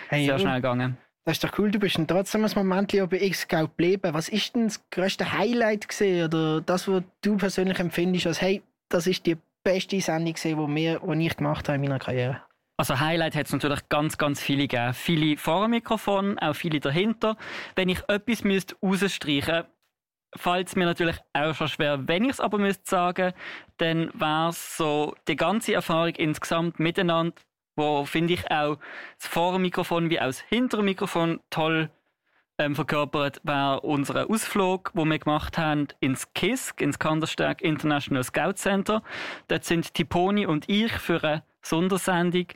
[0.10, 0.98] Hey, sehr schnell gegangen.
[1.24, 4.14] Das ist doch cool, du bist dann trotzdem ein Moment bei X-Scout geblieben.
[4.14, 8.62] Was ist denn das grösste Highlight gewesen, oder das, was du persönlich empfindest als hey,
[8.90, 12.42] das ist die beste Sendung gewesen, die, wir, die ich gemacht habe in meiner Karriere?
[12.78, 14.94] Also Highlight hat es natürlich ganz, ganz viele gegeben.
[14.94, 17.38] Viele vor dem Mikrofon, auch viele dahinter.
[17.76, 19.66] Wenn ich etwas müsste rausstreichen
[20.36, 22.08] fällt es mir natürlich auch schon schwer.
[22.08, 23.34] Wenn ich es aber müsste sagen,
[23.78, 27.36] dann wäre es so die ganze Erfahrung insgesamt miteinander,
[27.76, 28.78] wo finde ich auch
[29.18, 31.90] das vor dem Mikrofon wie auch das hintere Mikrofon toll
[32.58, 38.54] ähm, verkörpert, war unser Ausflug, wo wir gemacht haben ins KISK, ins Kandersteg International Scout
[38.54, 39.04] Center.
[39.48, 42.48] Dort sind Tiponi und ich für eine Sondersendung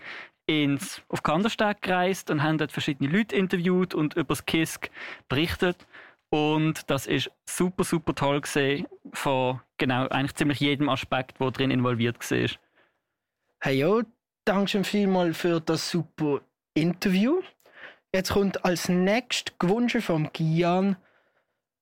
[0.46, 4.90] ins, auf Kandersteg gereist und haben dort verschiedene Leute interviewt und über das KISK
[5.28, 5.86] berichtet.
[6.32, 11.72] Und das ist super, super toll gesehen von genau eigentlich ziemlich jedem Aspekt, der drin
[11.72, 12.50] involviert war.
[13.62, 14.02] Hey ja,
[14.46, 16.42] danke schön vielmals für das super
[16.74, 17.42] Interview.
[18.13, 20.98] Jetzt kommt als nächstes gewünscht vom Gian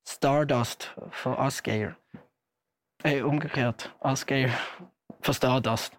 [0.06, 1.96] Stardust von Asgeir.
[3.04, 3.96] Äh, umgekehrt.
[4.00, 4.50] Asgeir
[5.22, 5.98] von Stardust.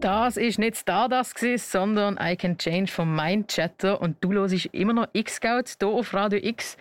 [0.00, 1.38] Das ist nicht Stardust,
[1.70, 4.00] sondern I Can Change von Mindchatter.
[4.00, 6.78] Und du hörst immer noch X-Scouts hier auf Radio X.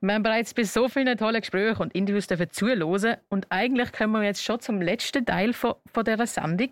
[0.00, 3.16] Wir haben bereits bei so vielen tollen Gesprächen und Interviews dürfen zuhören.
[3.28, 6.70] Und eigentlich kommen wir jetzt schon zum letzten Teil von, von dieser Sendung.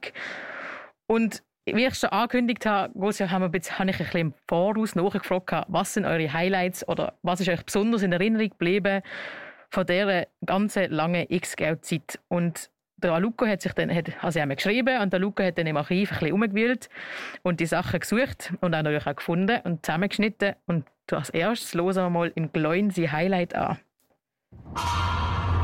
[1.09, 5.95] Und wie ich schon angekündigt habe, jetzt, habe ich ein bisschen im Voraus nachgefragt, was
[5.95, 9.03] sind eure Highlights oder was ist euch besonders in Erinnerung geblieben
[9.71, 12.21] von dieser ganzen langen X-Scout-Zeit.
[12.29, 12.71] Und
[13.03, 15.77] der Luca hat sich dann, hat, also haben geschrieben und der Luca hat dann im
[15.77, 16.89] Archiv ein bisschen umgewühlt
[17.43, 20.55] und die Sachen gesucht und auch natürlich auch gefunden und zusammengeschnitten.
[20.67, 23.79] Und als erstes hören wir mal im Gloin sie Highlight an.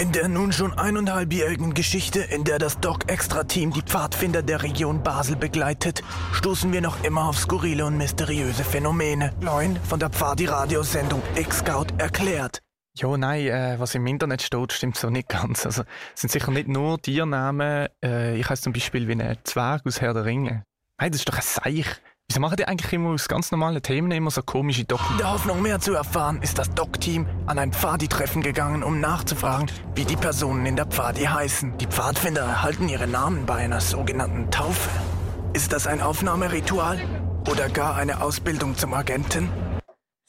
[0.00, 5.36] In der nun schon eineinhalbjährigen Geschichte, in der das Doc-Extra-Team die Pfadfinder der Region Basel
[5.36, 9.32] begleitet, stoßen wir noch immer auf skurrile und mysteriöse Phänomene.
[9.40, 12.63] Leun von der Pfadi-Radiosendung X-Scout erklärt.
[12.96, 15.66] Ja, nein, äh, was im Internet steht, stimmt so nicht ganz.
[15.66, 15.82] Also,
[16.14, 17.88] es sind sicher nicht nur Tiernamen.
[18.02, 20.64] Äh, ich heiße zum Beispiel wie ein Zwerg aus Herr der Ringe.
[21.00, 21.86] Nein, das ist doch ein Seich.
[22.28, 25.00] Wieso machen die eigentlich immer aus ganz normalen Themen immer so komische Doc?
[25.10, 29.66] In der Hoffnung, mehr zu erfahren, ist das Doc-Team an ein Pfadi-Treffen gegangen, um nachzufragen,
[29.96, 31.76] wie die Personen in der Pfadi heißen.
[31.78, 34.88] Die Pfadfinder erhalten ihre Namen bei einer sogenannten Taufe.
[35.52, 37.00] Ist das ein Aufnahmeritual?
[37.50, 39.50] Oder gar eine Ausbildung zum Agenten?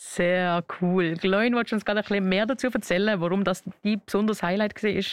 [0.08, 1.16] Sehr cool.
[1.16, 4.82] Gloin, willst du uns gerade ein bisschen mehr dazu erzählen, warum das die besonders Highlight
[4.84, 5.04] war?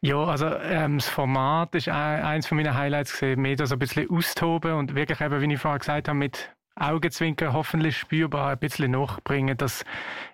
[0.00, 3.78] Ja, also ähm, das Format ist ein- eins von meinen Highlights gesehen, mehr so ein
[3.80, 8.58] bisschen austoben und wirklich eben, wie ich vorher gesagt habe, mit Augenzwinkern hoffentlich spürbar ein
[8.58, 9.82] bisschen nachbringen, dass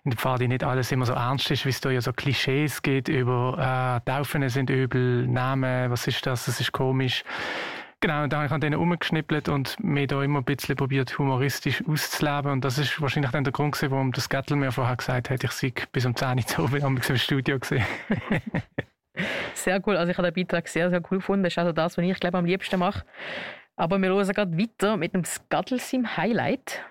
[0.05, 2.83] in der Pfadi nicht alles immer so ernst ist, wie es da ja so Klischees
[2.83, 7.25] geht über äh, Taufen sind übel, Namen, was ist das, das ist komisch.
[8.03, 11.19] Genau, und dann habe ich an denen rumgeschnippelt und mir da immer ein bisschen probiert,
[11.19, 12.53] humoristisch auszuleben.
[12.53, 15.45] Und das ist wahrscheinlich dann der Grund, gewesen, warum das Gattel mir vorher gesagt hat,
[15.45, 17.85] ich sei bis um 10 Uhr zu oben im Studio gesehen.
[19.55, 19.99] Sehr cool.
[19.99, 21.43] Also ich habe den Beitrag sehr, sehr cool gefunden.
[21.43, 23.05] Das ist also das, was ich glaube am liebsten mache.
[23.77, 26.83] Aber wir hören gerade weiter mit dem Skattelsim Highlight.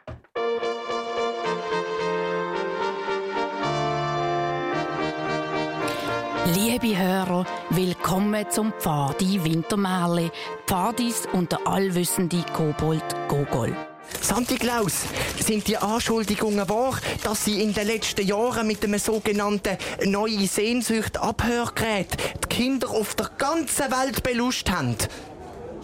[6.55, 10.31] Liebe Hörer, willkommen zum Pfadi Wintermärli.
[10.65, 13.75] Pfadis und der allwissende Kobold Gogol.
[14.19, 15.03] Santi Klaus,
[15.39, 21.17] sind die Anschuldigungen wahr, dass Sie in den letzten Jahren mit dem sogenannten neuen Sehnsucht
[21.17, 24.95] Abhörgerät die Kinder auf der ganzen Welt belust haben?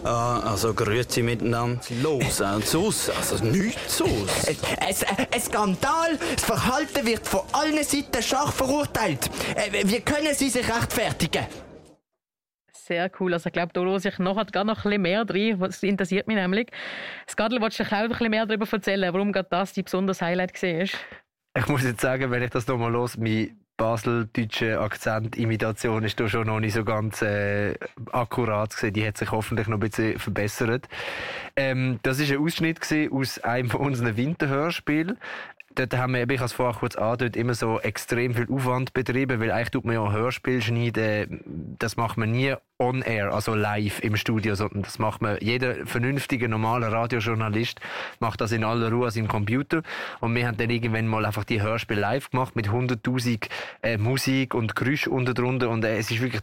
[0.06, 1.82] Ah, also grüezi miteinander.
[2.04, 3.10] Los, und aus.
[3.10, 4.48] Also nichts aus.
[4.88, 6.20] Es, äh, ein Skandal!
[6.36, 9.32] Das Verhalten wird von allen Seiten scharf verurteilt.
[9.56, 11.48] Äh, Wie können Sie sich rechtfertigen?
[12.72, 13.34] Sehr cool.
[13.34, 15.60] Also ich glaube, da höre ich nachher gar noch ein bisschen mehr drin.
[15.60, 16.70] Das interessiert mich nämlich.
[17.28, 20.22] Skadl, willst du dich auch ein bisschen mehr darüber erzählen, warum gerade das die besonders
[20.22, 20.96] Highlight gesehen ist?
[21.58, 26.48] Ich muss jetzt sagen, wenn ich das nochmal los, mein baseldeutsche Akzentimitation ist da schon
[26.48, 27.76] noch nicht so ganz äh,
[28.12, 28.94] akkurat gewesen.
[28.94, 30.88] Die hat sich hoffentlich noch ein bisschen verbessert.
[31.56, 32.80] Ähm, das ist ein Ausschnitt
[33.12, 35.18] aus einem von unseren Winterhörspielen.
[35.76, 39.42] Dort haben wir, ich habe es vorher kurz angedeutet, immer so extrem viel Aufwand betrieben,
[39.42, 44.02] weil eigentlich tut man ja Hörspiel schneiden, das macht man nie on air, also live
[44.02, 47.80] im Studio, sondern das macht man, jeder vernünftige, normale Radiojournalist
[48.20, 49.82] macht das in aller Ruhe an seinem Computer
[50.20, 53.48] und wir haben dann irgendwann mal einfach die Hörspiel live gemacht mit 100'000
[53.82, 56.42] äh, Musik und Geräusch unter drunter und äh, es ist wirklich,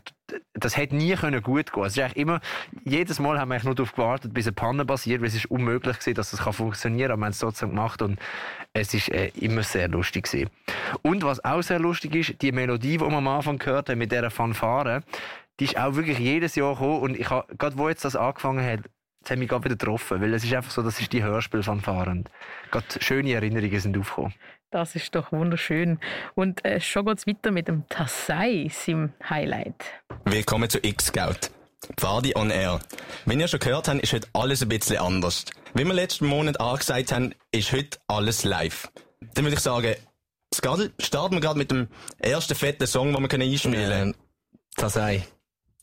[0.55, 1.85] das hätte nie können gut gehen.
[1.85, 2.40] Es ist eigentlich immer,
[2.85, 5.51] jedes Mal haben wir eigentlich nur darauf gewartet, bis eine Panne passiert, weil es ist
[5.51, 8.18] unmöglich gewesen, dass das kann funktionieren, aber wir haben es trotzdem gemacht und
[8.73, 10.49] es ist äh, immer sehr lustig gewesen.
[11.03, 14.12] Und was auch sehr lustig ist, die Melodie, die wir am Anfang gehört haben, mit
[14.12, 15.03] dieser Fanfare,
[15.62, 18.66] die ist auch wirklich jedes Jahr gekommen und ich habe, gerade wo jetzt das angefangen
[18.66, 18.81] hat,
[19.20, 22.11] das hat mich gerade wieder getroffen, weil es ist einfach so, das ist die Hörspielfanfare
[22.11, 22.29] und
[22.72, 24.35] gerade schöne Erinnerungen sind aufgekommen.
[24.72, 26.01] Das ist doch wunderschön.
[26.35, 29.85] Und äh, schon geht's weiter mit dem Tassai, seinem Highlight.
[30.25, 31.51] Willkommen zu X-Scout.
[31.96, 32.81] Pfadi on Air.
[33.27, 35.44] Wenn ihr schon gehört habt, ist heute alles ein bisschen anders.
[35.75, 38.90] Wie wir letzten Monat angesagt haben, ist heute alles live.
[39.35, 39.94] Dann würde ich sagen,
[40.53, 41.87] Skadl, starten wir gerade mit dem
[42.18, 44.16] ersten fetten Song, den wir können einspielen können.
[44.75, 45.22] Tassai.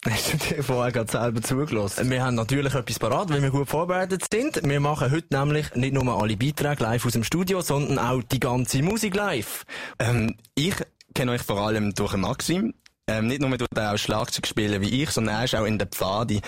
[0.06, 2.10] Hast du dir vorher gerade selber zugelassen?
[2.10, 4.62] Wir haben natürlich etwas parat, weil wir gut vorbereitet sind.
[4.64, 8.40] Wir machen heute nämlich nicht nur alle Beiträge live aus dem Studio, sondern auch die
[8.40, 9.66] ganze Musik live.
[10.00, 10.76] Ähm, ich
[11.14, 12.74] kenne euch vor allem durch Maxim.
[13.08, 15.78] Ähm, nicht nur tut er auch Schlagzeug spielen wie ich, sondern er ist auch in
[15.78, 16.40] der Pfadi.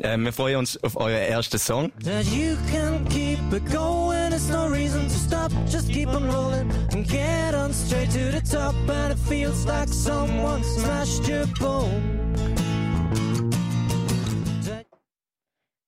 [0.00, 1.90] Ähm, wir freuen uns auf euren ersten Song.
[2.04, 5.50] That you can keep it going, there's no reason to stop.
[5.68, 8.74] Just keep on rolling and get on straight to the top.
[8.88, 12.22] And it feels like someone smashed your bone.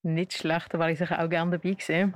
[0.04, 2.14] Nicht schlecht, da war ich sicher auch gerne dabei gewesen.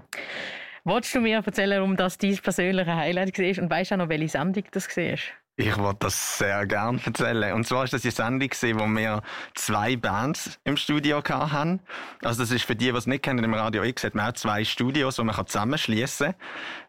[0.84, 4.08] Wolltest du mir erzählen, um das dein persönliche Highlight war und weißt du auch noch,
[4.08, 5.16] welche Sendung das war?
[5.56, 7.52] Ich wollte das sehr gerne erzählen.
[7.54, 9.22] Und zwar ist das die Sendung, wo wir
[9.54, 11.80] zwei Bands im Studio hatten.
[12.22, 14.34] Also das ist für die, die es nicht kennen, im Radio X hat man auch
[14.34, 16.34] zwei Studios, die man zusammenschließen kann.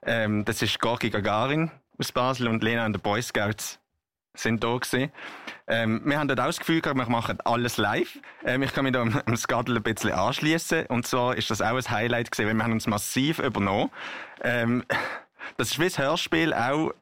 [0.04, 3.80] Ähm, das ist Gorki Gagarin aus Basel und Lena und the Boy Scouts
[4.34, 5.12] sind da gewesen.
[5.68, 8.20] Ähm, wir haben dort auch das Gefühl gehabt, wir machen alles live.
[8.44, 10.86] Ähm, ich kann mich da am, am Skadl ein bisschen anschließen.
[10.88, 13.92] Und zwar ist das auch ein Highlight gewesen, weil wir haben uns massiv übernommen.
[14.42, 14.84] Ähm,
[15.58, 16.94] das ist wie das Hörspiel auch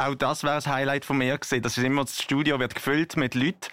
[0.00, 1.60] auch das wäre das Highlight von mir gewesen.
[1.60, 3.68] Das ist immer, das Studio wird gefüllt mit Leuten.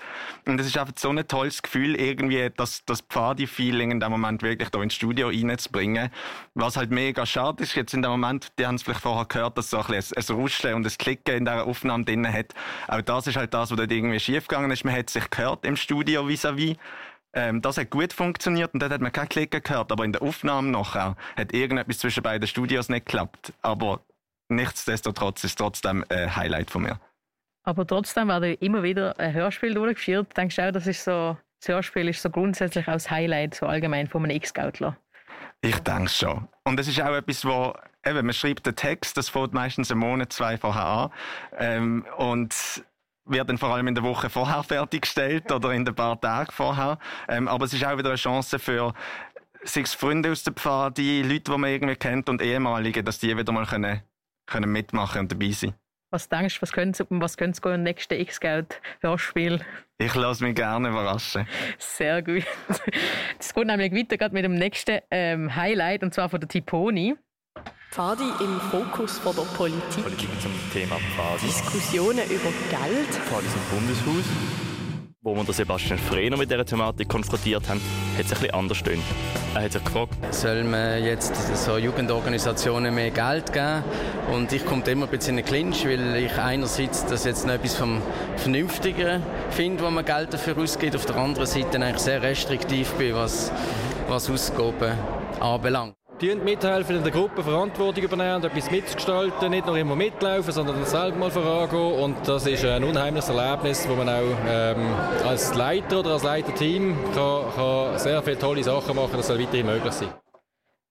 [0.46, 4.42] Und es ist einfach so ein tolles Gefühl, irgendwie das, das Pfadi-Feeling in dem Moment
[4.42, 6.10] wirklich da ins Studio reinzubringen.
[6.54, 9.58] Was halt mega schade ist, jetzt in dem Moment, die haben es vielleicht vorher gehört,
[9.58, 12.54] dass so ein, bisschen ein Ruscheln und ein Klicken in dieser Aufnahme drin hat.
[12.90, 14.84] Auch das ist halt das, was dort irgendwie schiefgegangen ist.
[14.84, 16.76] Man hat sich gehört im Studio vis-à-vis.
[17.34, 20.22] Ähm, das hat gut funktioniert und dort hat man kein Klicken gehört, aber in der
[20.22, 23.54] Aufnahme nachher hat irgendetwas zwischen beiden Studios nicht geklappt.
[23.62, 24.02] Aber
[24.50, 27.00] nichtsdestotrotz ist es trotzdem ein Highlight von mir.
[27.64, 30.36] Aber trotzdem werden immer wieder ein Hörspiel durchgeführt.
[30.38, 33.66] Denkst du auch, das ist so, das Hörspiel ist so grundsätzlich auch das Highlight so
[33.66, 34.98] allgemein von einem X-Gautler?
[35.62, 36.48] Ich denke schon.
[36.64, 37.74] Und es ist auch etwas, wo
[38.06, 41.12] eben, man schreibt den Text, das fängt meistens einen Monat, zwei vorher an.
[41.58, 42.84] Ähm, und
[43.26, 47.00] wird dann vor allem in der Woche vorher fertiggestellt oder in ein paar Tagen vorher.
[47.28, 48.94] Ähm, aber es ist auch wieder eine Chance für
[49.64, 53.36] sei es Freunde aus der Pfade, Leute, die man irgendwie kennt und ehemalige, dass die
[53.36, 54.02] wieder mal können,
[54.48, 55.74] können mitmachen und dabei sein.
[56.10, 59.60] Was denkst du, was könnte was könnte im nächsten X-Geld-Hörspiel?
[59.98, 61.48] Ich lasse mich gerne überraschen.
[61.78, 62.46] Sehr gut.
[63.38, 67.16] Das geht nämlich weiter gerade mit dem nächsten ähm, Highlight, und zwar von der Tiponi.
[67.92, 70.04] Pfadi im Fokus von der Politik.
[70.04, 71.46] Politik zum Thema Pfadi.
[71.46, 73.10] Diskussionen über Geld.
[73.10, 74.77] Pfadi im Bundeshaus.
[75.28, 77.82] Wo wir Sebastian Frehner mit dieser Thematik konfrontiert haben,
[78.18, 79.04] hat es bisschen anders gestöhnt.
[79.56, 81.36] Er hat sich gefragt, soll man jetzt
[81.66, 83.84] so Jugendorganisationen mehr Geld geben?
[84.32, 87.56] Und ich komme immer ein bisschen in den Clinch, weil ich einerseits das jetzt noch
[87.56, 88.02] etwas vom
[88.38, 93.14] Vernünftigen finde, wo man Geld dafür ausgibt, auf der anderen Seite eigentlich sehr restriktiv bin,
[93.14, 93.52] was,
[94.08, 94.98] was Ausgaben
[95.42, 95.98] anbelangt.
[96.20, 100.84] Die mithelfen in der Gruppe, Verantwortung übernehmen und etwas mitgestalten, nicht nur immer mitlaufen, sondern
[100.84, 101.94] selber mal vorangehen.
[101.94, 104.96] Und das ist ein unheimliches Erlebnis, wo man auch ähm,
[105.28, 109.12] als Leiter oder als Leiterteam kann, kann sehr viele tolle Sachen machen.
[109.14, 110.10] Das soll weiterhin möglich sein.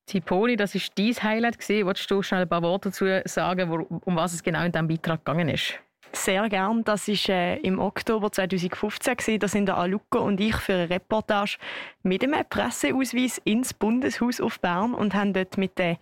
[0.07, 1.69] Tiponi, das war dein Highlight.
[1.69, 3.69] Wolltest du schnell ein paar Worte dazu sagen,
[4.05, 5.81] um was es genau in diesem Beitrag gegangen ist?
[6.17, 6.83] Sehr gern.
[6.83, 9.17] Das war äh, im Oktober 2015.
[9.17, 9.39] Gewesen.
[9.39, 11.59] Da sind Aluko und ich für eine Reportage
[12.03, 15.99] mit einem Presseausweis ins Bundeshaus auf Bern und haben dort mit den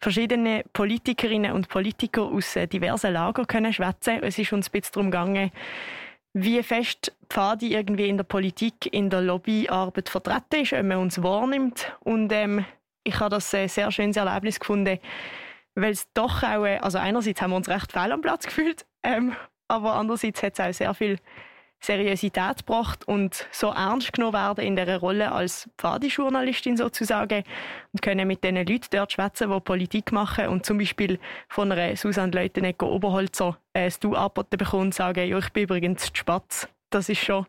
[0.00, 4.22] verschiedenen Politikerinnen und Politikern aus äh, diversen Lagern schwätzen.
[4.22, 5.52] Es ist uns ein bisschen darum gegangen,
[6.32, 11.22] wie fest Pfadi irgendwie in der Politik, in der Lobbyarbeit vertreten ist, ob man uns
[11.22, 11.92] wahrnimmt.
[12.00, 12.64] Und ähm,
[13.04, 14.98] ich habe das ein sehr schönes Erlebnis gefunden,
[15.74, 18.86] weil es doch auch, äh, also einerseits haben wir uns recht fehl am Platz gefühlt,
[19.02, 19.34] ähm,
[19.68, 21.18] aber andererseits hat es auch sehr viel
[21.82, 27.42] Seriosität gebracht und so ernst genommen werden in der Rolle als Pfadi-Journalistin sozusagen
[27.92, 31.96] und können mit den Leuten dort schwätzen, die Politik machen und zum Beispiel von einer
[31.96, 36.68] Susanne Leutenegger Oberholzer äh, ein Du angeboten bekommen und sagen, ja, ich bin übrigens Spatz.
[36.90, 37.46] Das ist schon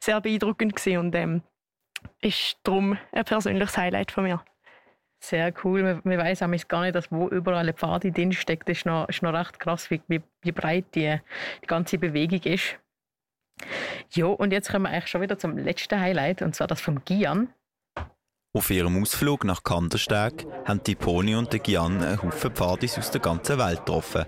[0.00, 1.42] sehr beeindruckend gewesen und ähm,
[2.22, 4.42] ist darum ein persönliches Highlight von mir.
[5.28, 6.00] Sehr cool.
[6.04, 8.68] Man, weiß auch gar nicht, dass wo überall eine Pfade drin steckt.
[8.68, 11.18] Das ist noch, ist noch recht krass, wie, wie, wie breit die,
[11.62, 12.76] die ganze Bewegung ist.
[14.12, 17.02] Ja, und jetzt kommen wir eigentlich schon wieder zum letzten Highlight, und zwar das vom
[17.06, 17.48] Gian.
[18.52, 23.10] Auf ihrem Ausflug nach Kandersteg haben die Pony und der Gian einen Haufen Pfadis aus
[23.10, 24.26] der ganzen Welt getroffen.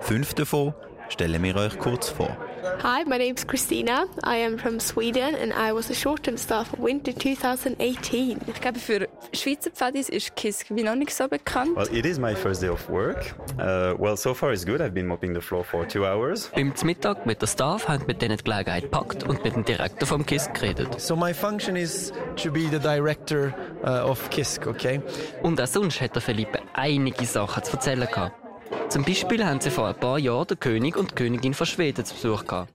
[0.00, 0.74] Fünf davon
[1.14, 2.36] stellen wir euch kurz vor.
[2.82, 4.06] Hi, my name's Christina.
[4.24, 8.40] I am from Sweden and I was a short-term staff of Winter 2018.
[8.48, 11.76] Ich glaube, für Schweizer Pfadis ist KISS wie noch nicht so bekannt.
[11.76, 13.36] Well, it is my first day of work.
[13.58, 14.80] Uh, well, so far it's good.
[14.80, 16.50] I've been mopping the floor for two hours.
[16.52, 20.08] Beim Mittag mit der Staff haben wir denen die Gelegenheit gepackt und mit dem Direktor
[20.08, 21.00] vom KISS geredet.
[21.00, 25.00] So my function is to be the director uh, of KISK, okay?
[25.42, 28.43] Und auch sonst hat der Philippe einige Sachen zu erzählen gehabt.
[28.88, 32.04] Zum Beispiel haben sie vor ein paar Jahren den König und die Königin von Schweden
[32.04, 32.72] zu Besuch gehabt.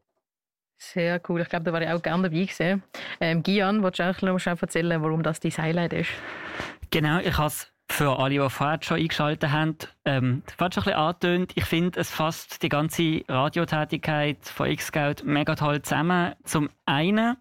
[0.77, 1.41] Sehr cool.
[1.41, 2.83] Ich glaube, da war ich auch gerne dabei gewesen.
[3.19, 6.09] Ähm, Gian, willst du auch noch schnell erzählen, warum das dein Highlight ist?
[6.89, 10.85] Genau, ich habe es für alle, die vorher schon eingeschaltet haben, ähm, fast schon ein
[10.85, 11.51] bisschen angetönt.
[11.55, 16.33] Ich finde, es fasst die ganze Radiotätigkeit von X-Scout mega toll zusammen.
[16.43, 17.35] Zum einen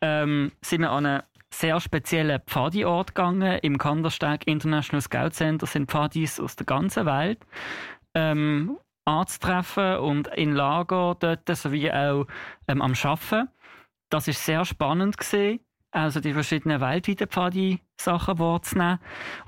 [0.00, 1.22] ähm, sind wir an einen
[1.52, 3.58] sehr speziellen Pfadi-Ort gegangen.
[3.60, 7.38] Im Kandersteg International Scout Center sind Pfadis aus der ganzen Welt.
[8.14, 12.26] Ähm, anzutreffen und in Lager dort sowie auch
[12.68, 13.48] ähm, am Arbeiten.
[14.10, 18.98] Das ist sehr spannend gesehen, also die verschiedenen weltweiten Pfadi-Sachen wahrzunehmen.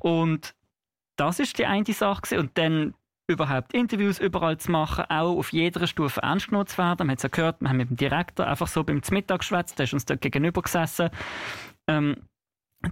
[0.01, 0.55] Und
[1.17, 2.41] das ist die eine Sache gewesen.
[2.41, 2.95] und dann
[3.27, 7.07] überhaupt Interviews überall zu machen, auch auf jeder Stufe ernst genommen zu werden.
[7.07, 9.79] Man hat es ja gehört, wir haben mit dem Direktor einfach so beim Mittag geschwätzt,
[9.79, 11.11] der ist uns dort gegenüber gesessen.
[11.87, 12.17] Ähm,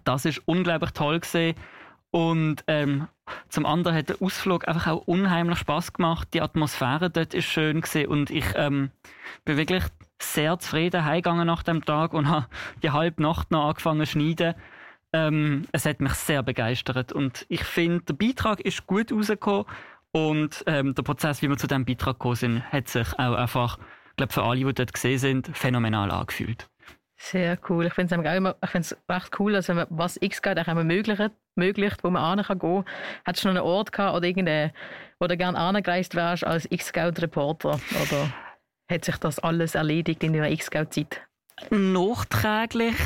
[0.05, 1.55] das ist unglaublich toll gesehen.
[2.12, 3.09] Und ähm,
[3.48, 6.29] zum anderen hat der Ausflug einfach auch unheimlich Spaß gemacht.
[6.35, 8.90] Die Atmosphäre dort ist schön gewesen und ich ähm,
[9.46, 9.83] bin wirklich
[10.20, 12.46] sehr zufrieden heimgegangen nach dem Tag und habe
[12.83, 14.55] die halbe Nacht noch angefangen zu schneiden.
[15.14, 19.64] Ähm, es hat mich sehr begeistert und ich finde, der Beitrag ist gut rausgekommen
[20.12, 23.79] und ähm, der Prozess, wie wir zu diesem Beitrag gekommen sind, hat sich auch einfach,
[24.16, 26.68] glaube für alle, die dort gesehen sind, phänomenal angefühlt.
[27.25, 27.87] Sehr cool.
[27.87, 32.45] Ich finde es recht cool, dass man, was X-Guide auch ermöglicht, möglicht, wo man hin
[32.45, 32.85] kann.
[33.25, 34.73] Hättest du noch einen Ort gehabt oder irgendeinen,
[35.21, 37.81] wo du gerne angereist wärst als X-Scout-Reporter?
[38.03, 38.33] Oder
[38.91, 41.23] hat sich das alles erledigt in deiner X-Scout-Zeit?
[41.71, 42.97] Nachträglich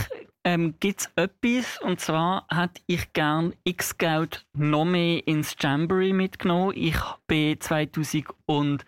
[0.45, 6.73] ähm, gibt es etwas, und zwar hätte ich gerne X-Scout noch mehr ins Jamboree mitgenommen.
[6.75, 8.87] Ich bin 2019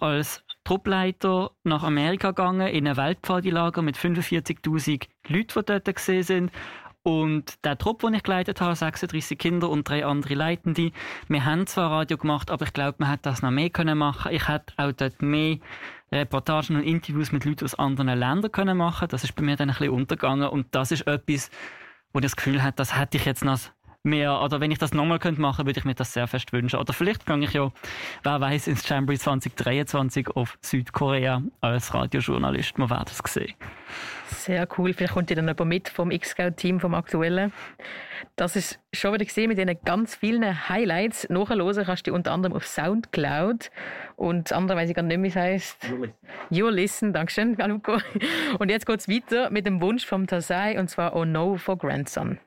[0.00, 6.52] als Truppleiter nach Amerika gegangen, in ein Weltpfadilager mit 45.000 Leuten, die dort gesehen sind.
[7.04, 10.92] Und der Trupp, den ich geleitet habe, 36 Kinder und drei andere Leitende,
[11.26, 14.32] wir haben zwar Radio gemacht, aber ich glaube, man hätte das noch mehr können machen.
[14.32, 15.58] Ich hätte auch dort mehr
[16.12, 19.08] Reportagen und Interviews mit Leuten aus anderen Ländern können machen.
[19.08, 21.50] Das ist bei mir dann ein bisschen untergegangen und das ist etwas,
[22.12, 23.58] wo ich das Gefühl habe, das hätte ich jetzt noch
[24.04, 26.78] mir, oder wenn ich das nochmal könnte machen, würde ich mir das sehr fest wünschen.
[26.78, 27.70] Oder vielleicht gehe ich ja,
[28.24, 32.78] wer weiß, ins Jamboree 2023 auf Südkorea als Radiojournalist.
[32.78, 33.54] Man wird das sehen.
[34.26, 34.92] Sehr cool.
[34.92, 37.52] Vielleicht kommt ihr dann jemand mit vom X-Scout-Team, vom aktuellen.
[38.34, 41.28] Das ist schon wieder gesehen mit diesen ganz vielen Highlights.
[41.28, 43.70] Nachhören kannst du unter anderem auf Soundcloud
[44.16, 45.92] und das andere weiß ich gar nicht mehr, wie es heisst.
[46.50, 47.98] You Listen, Dankeschön, Galuko.
[48.58, 51.76] Und jetzt geht es weiter mit dem Wunsch vom Tasai und zwar Oh No for
[51.76, 52.38] Grandson.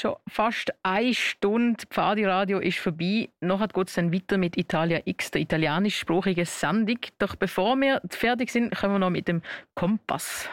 [0.00, 3.28] Schon fast eine Stunde Pfadi-Radio ist vorbei.
[3.40, 7.00] Nachher geht es dann weiter mit Italia X, der italienischsprachigen Sendung.
[7.18, 9.42] Doch bevor wir fertig sind, kommen wir noch mit dem
[9.74, 10.48] Kompass.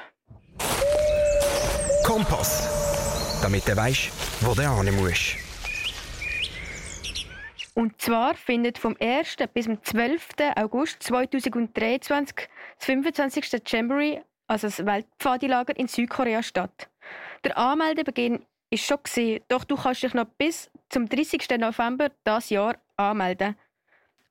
[2.04, 2.87] Kompass.
[3.42, 4.12] Damit du weißt,
[4.42, 5.38] wo du hin musst.
[7.76, 9.36] Und zwar findet vom 1.
[9.54, 10.30] bis zum 12.
[10.56, 13.62] August 2023 das 25.
[13.68, 16.90] Jamboree, also das Weltpfadilager in Südkorea statt.
[17.44, 21.48] Der Anmeldebeginn ist schon gesehen, doch du kannst dich noch bis zum 30.
[21.60, 23.56] November das Jahr anmelden.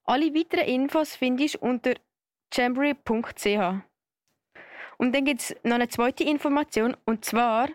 [0.04, 1.94] Alle weiteren Infos findest du unter
[2.52, 3.84] jamboree.ch.
[4.98, 7.68] Und dann gibt es noch eine zweite Information, und zwar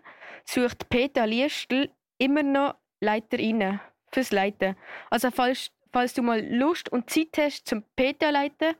[0.45, 3.79] sucht Peter Liestl immer noch Leiterinnen
[4.11, 4.75] fürs Leiten.
[5.09, 8.75] Also falls, falls du mal Lust und Zeit hast zum Peter leiten,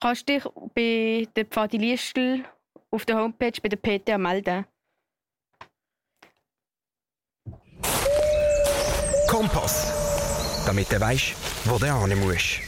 [0.00, 2.44] kannst du dich bei der Pfadi Liestl
[2.90, 4.64] auf der Homepage bei der Peter melden.
[9.28, 10.64] Kompass.
[10.66, 11.34] Damit du weißt,
[11.66, 12.67] wo du hin musst.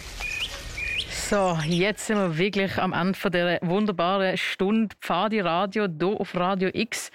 [1.30, 6.34] So, jetzt sind wir wirklich am Ende von der wunderbaren Stunde Pfadi Radio hier auf
[6.34, 7.12] Radio X.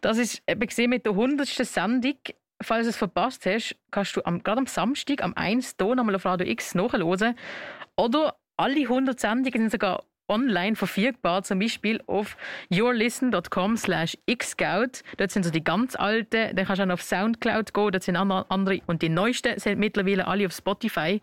[0.00, 1.46] Das ist eben mit der 100.
[1.46, 2.14] Sendung.
[2.62, 6.14] Falls du es verpasst hast, kannst du am, gerade am Samstag am 1 hier nochmal
[6.14, 7.36] auf Radio X nachhören.
[7.94, 12.36] Oder alle 100 Sendungen sind sogar online verfügbar, zum Beispiel auf
[12.70, 15.02] yourlisten.com slash xscout.
[15.16, 18.02] Dort sind so die ganz alten, dann kannst du auch noch auf Soundcloud gehen, dort
[18.02, 21.20] sind andere, und die neuesten sind mittlerweile alle auf Spotify.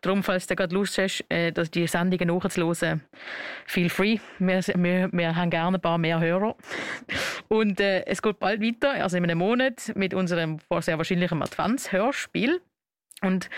[0.00, 3.02] Darum, falls du gerade Lust hast, äh, die Sendungen nachzuhören,
[3.66, 4.18] feel free.
[4.38, 6.56] Wir, wir, wir haben gerne ein paar mehr Hörer.
[7.48, 12.60] Und äh, es geht bald weiter, also in einem Monat, mit unserem sehr wahrscheinlichen Advents-Hörspiel.
[13.22, 13.48] Und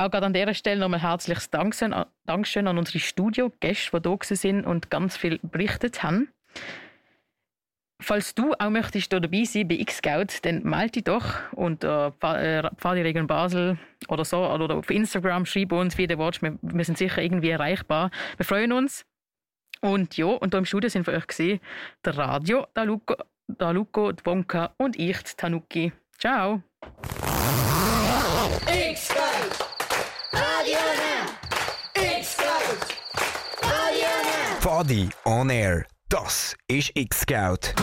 [0.00, 1.94] auch gerade an dieser Stelle nochmal herzliches Dankeschön,
[2.24, 6.28] Dankeschön an unsere Studiogäste, die da sind und ganz viel berichtet haben.
[8.02, 13.02] Falls du auch möchtest hier dabei sein bei Xscout, dann melde dich doch unter Pfadi
[13.02, 13.78] Region Basel
[14.08, 16.40] oder so oder auf Instagram, schreib uns, wie du willst.
[16.40, 18.10] Wir, sind sicher irgendwie erreichbar.
[18.38, 19.04] Wir freuen uns.
[19.82, 21.60] Und ja, und hier im Studio sind für euch gesehen
[22.04, 23.16] der Radio, der Luco,
[23.48, 25.92] der Luco, die Wonka und ich, die Tanuki.
[26.18, 26.62] Ciao!
[28.66, 29.29] X-Scout!
[34.80, 35.84] Pfadi on Air.
[36.08, 37.74] Das ist X-Scout.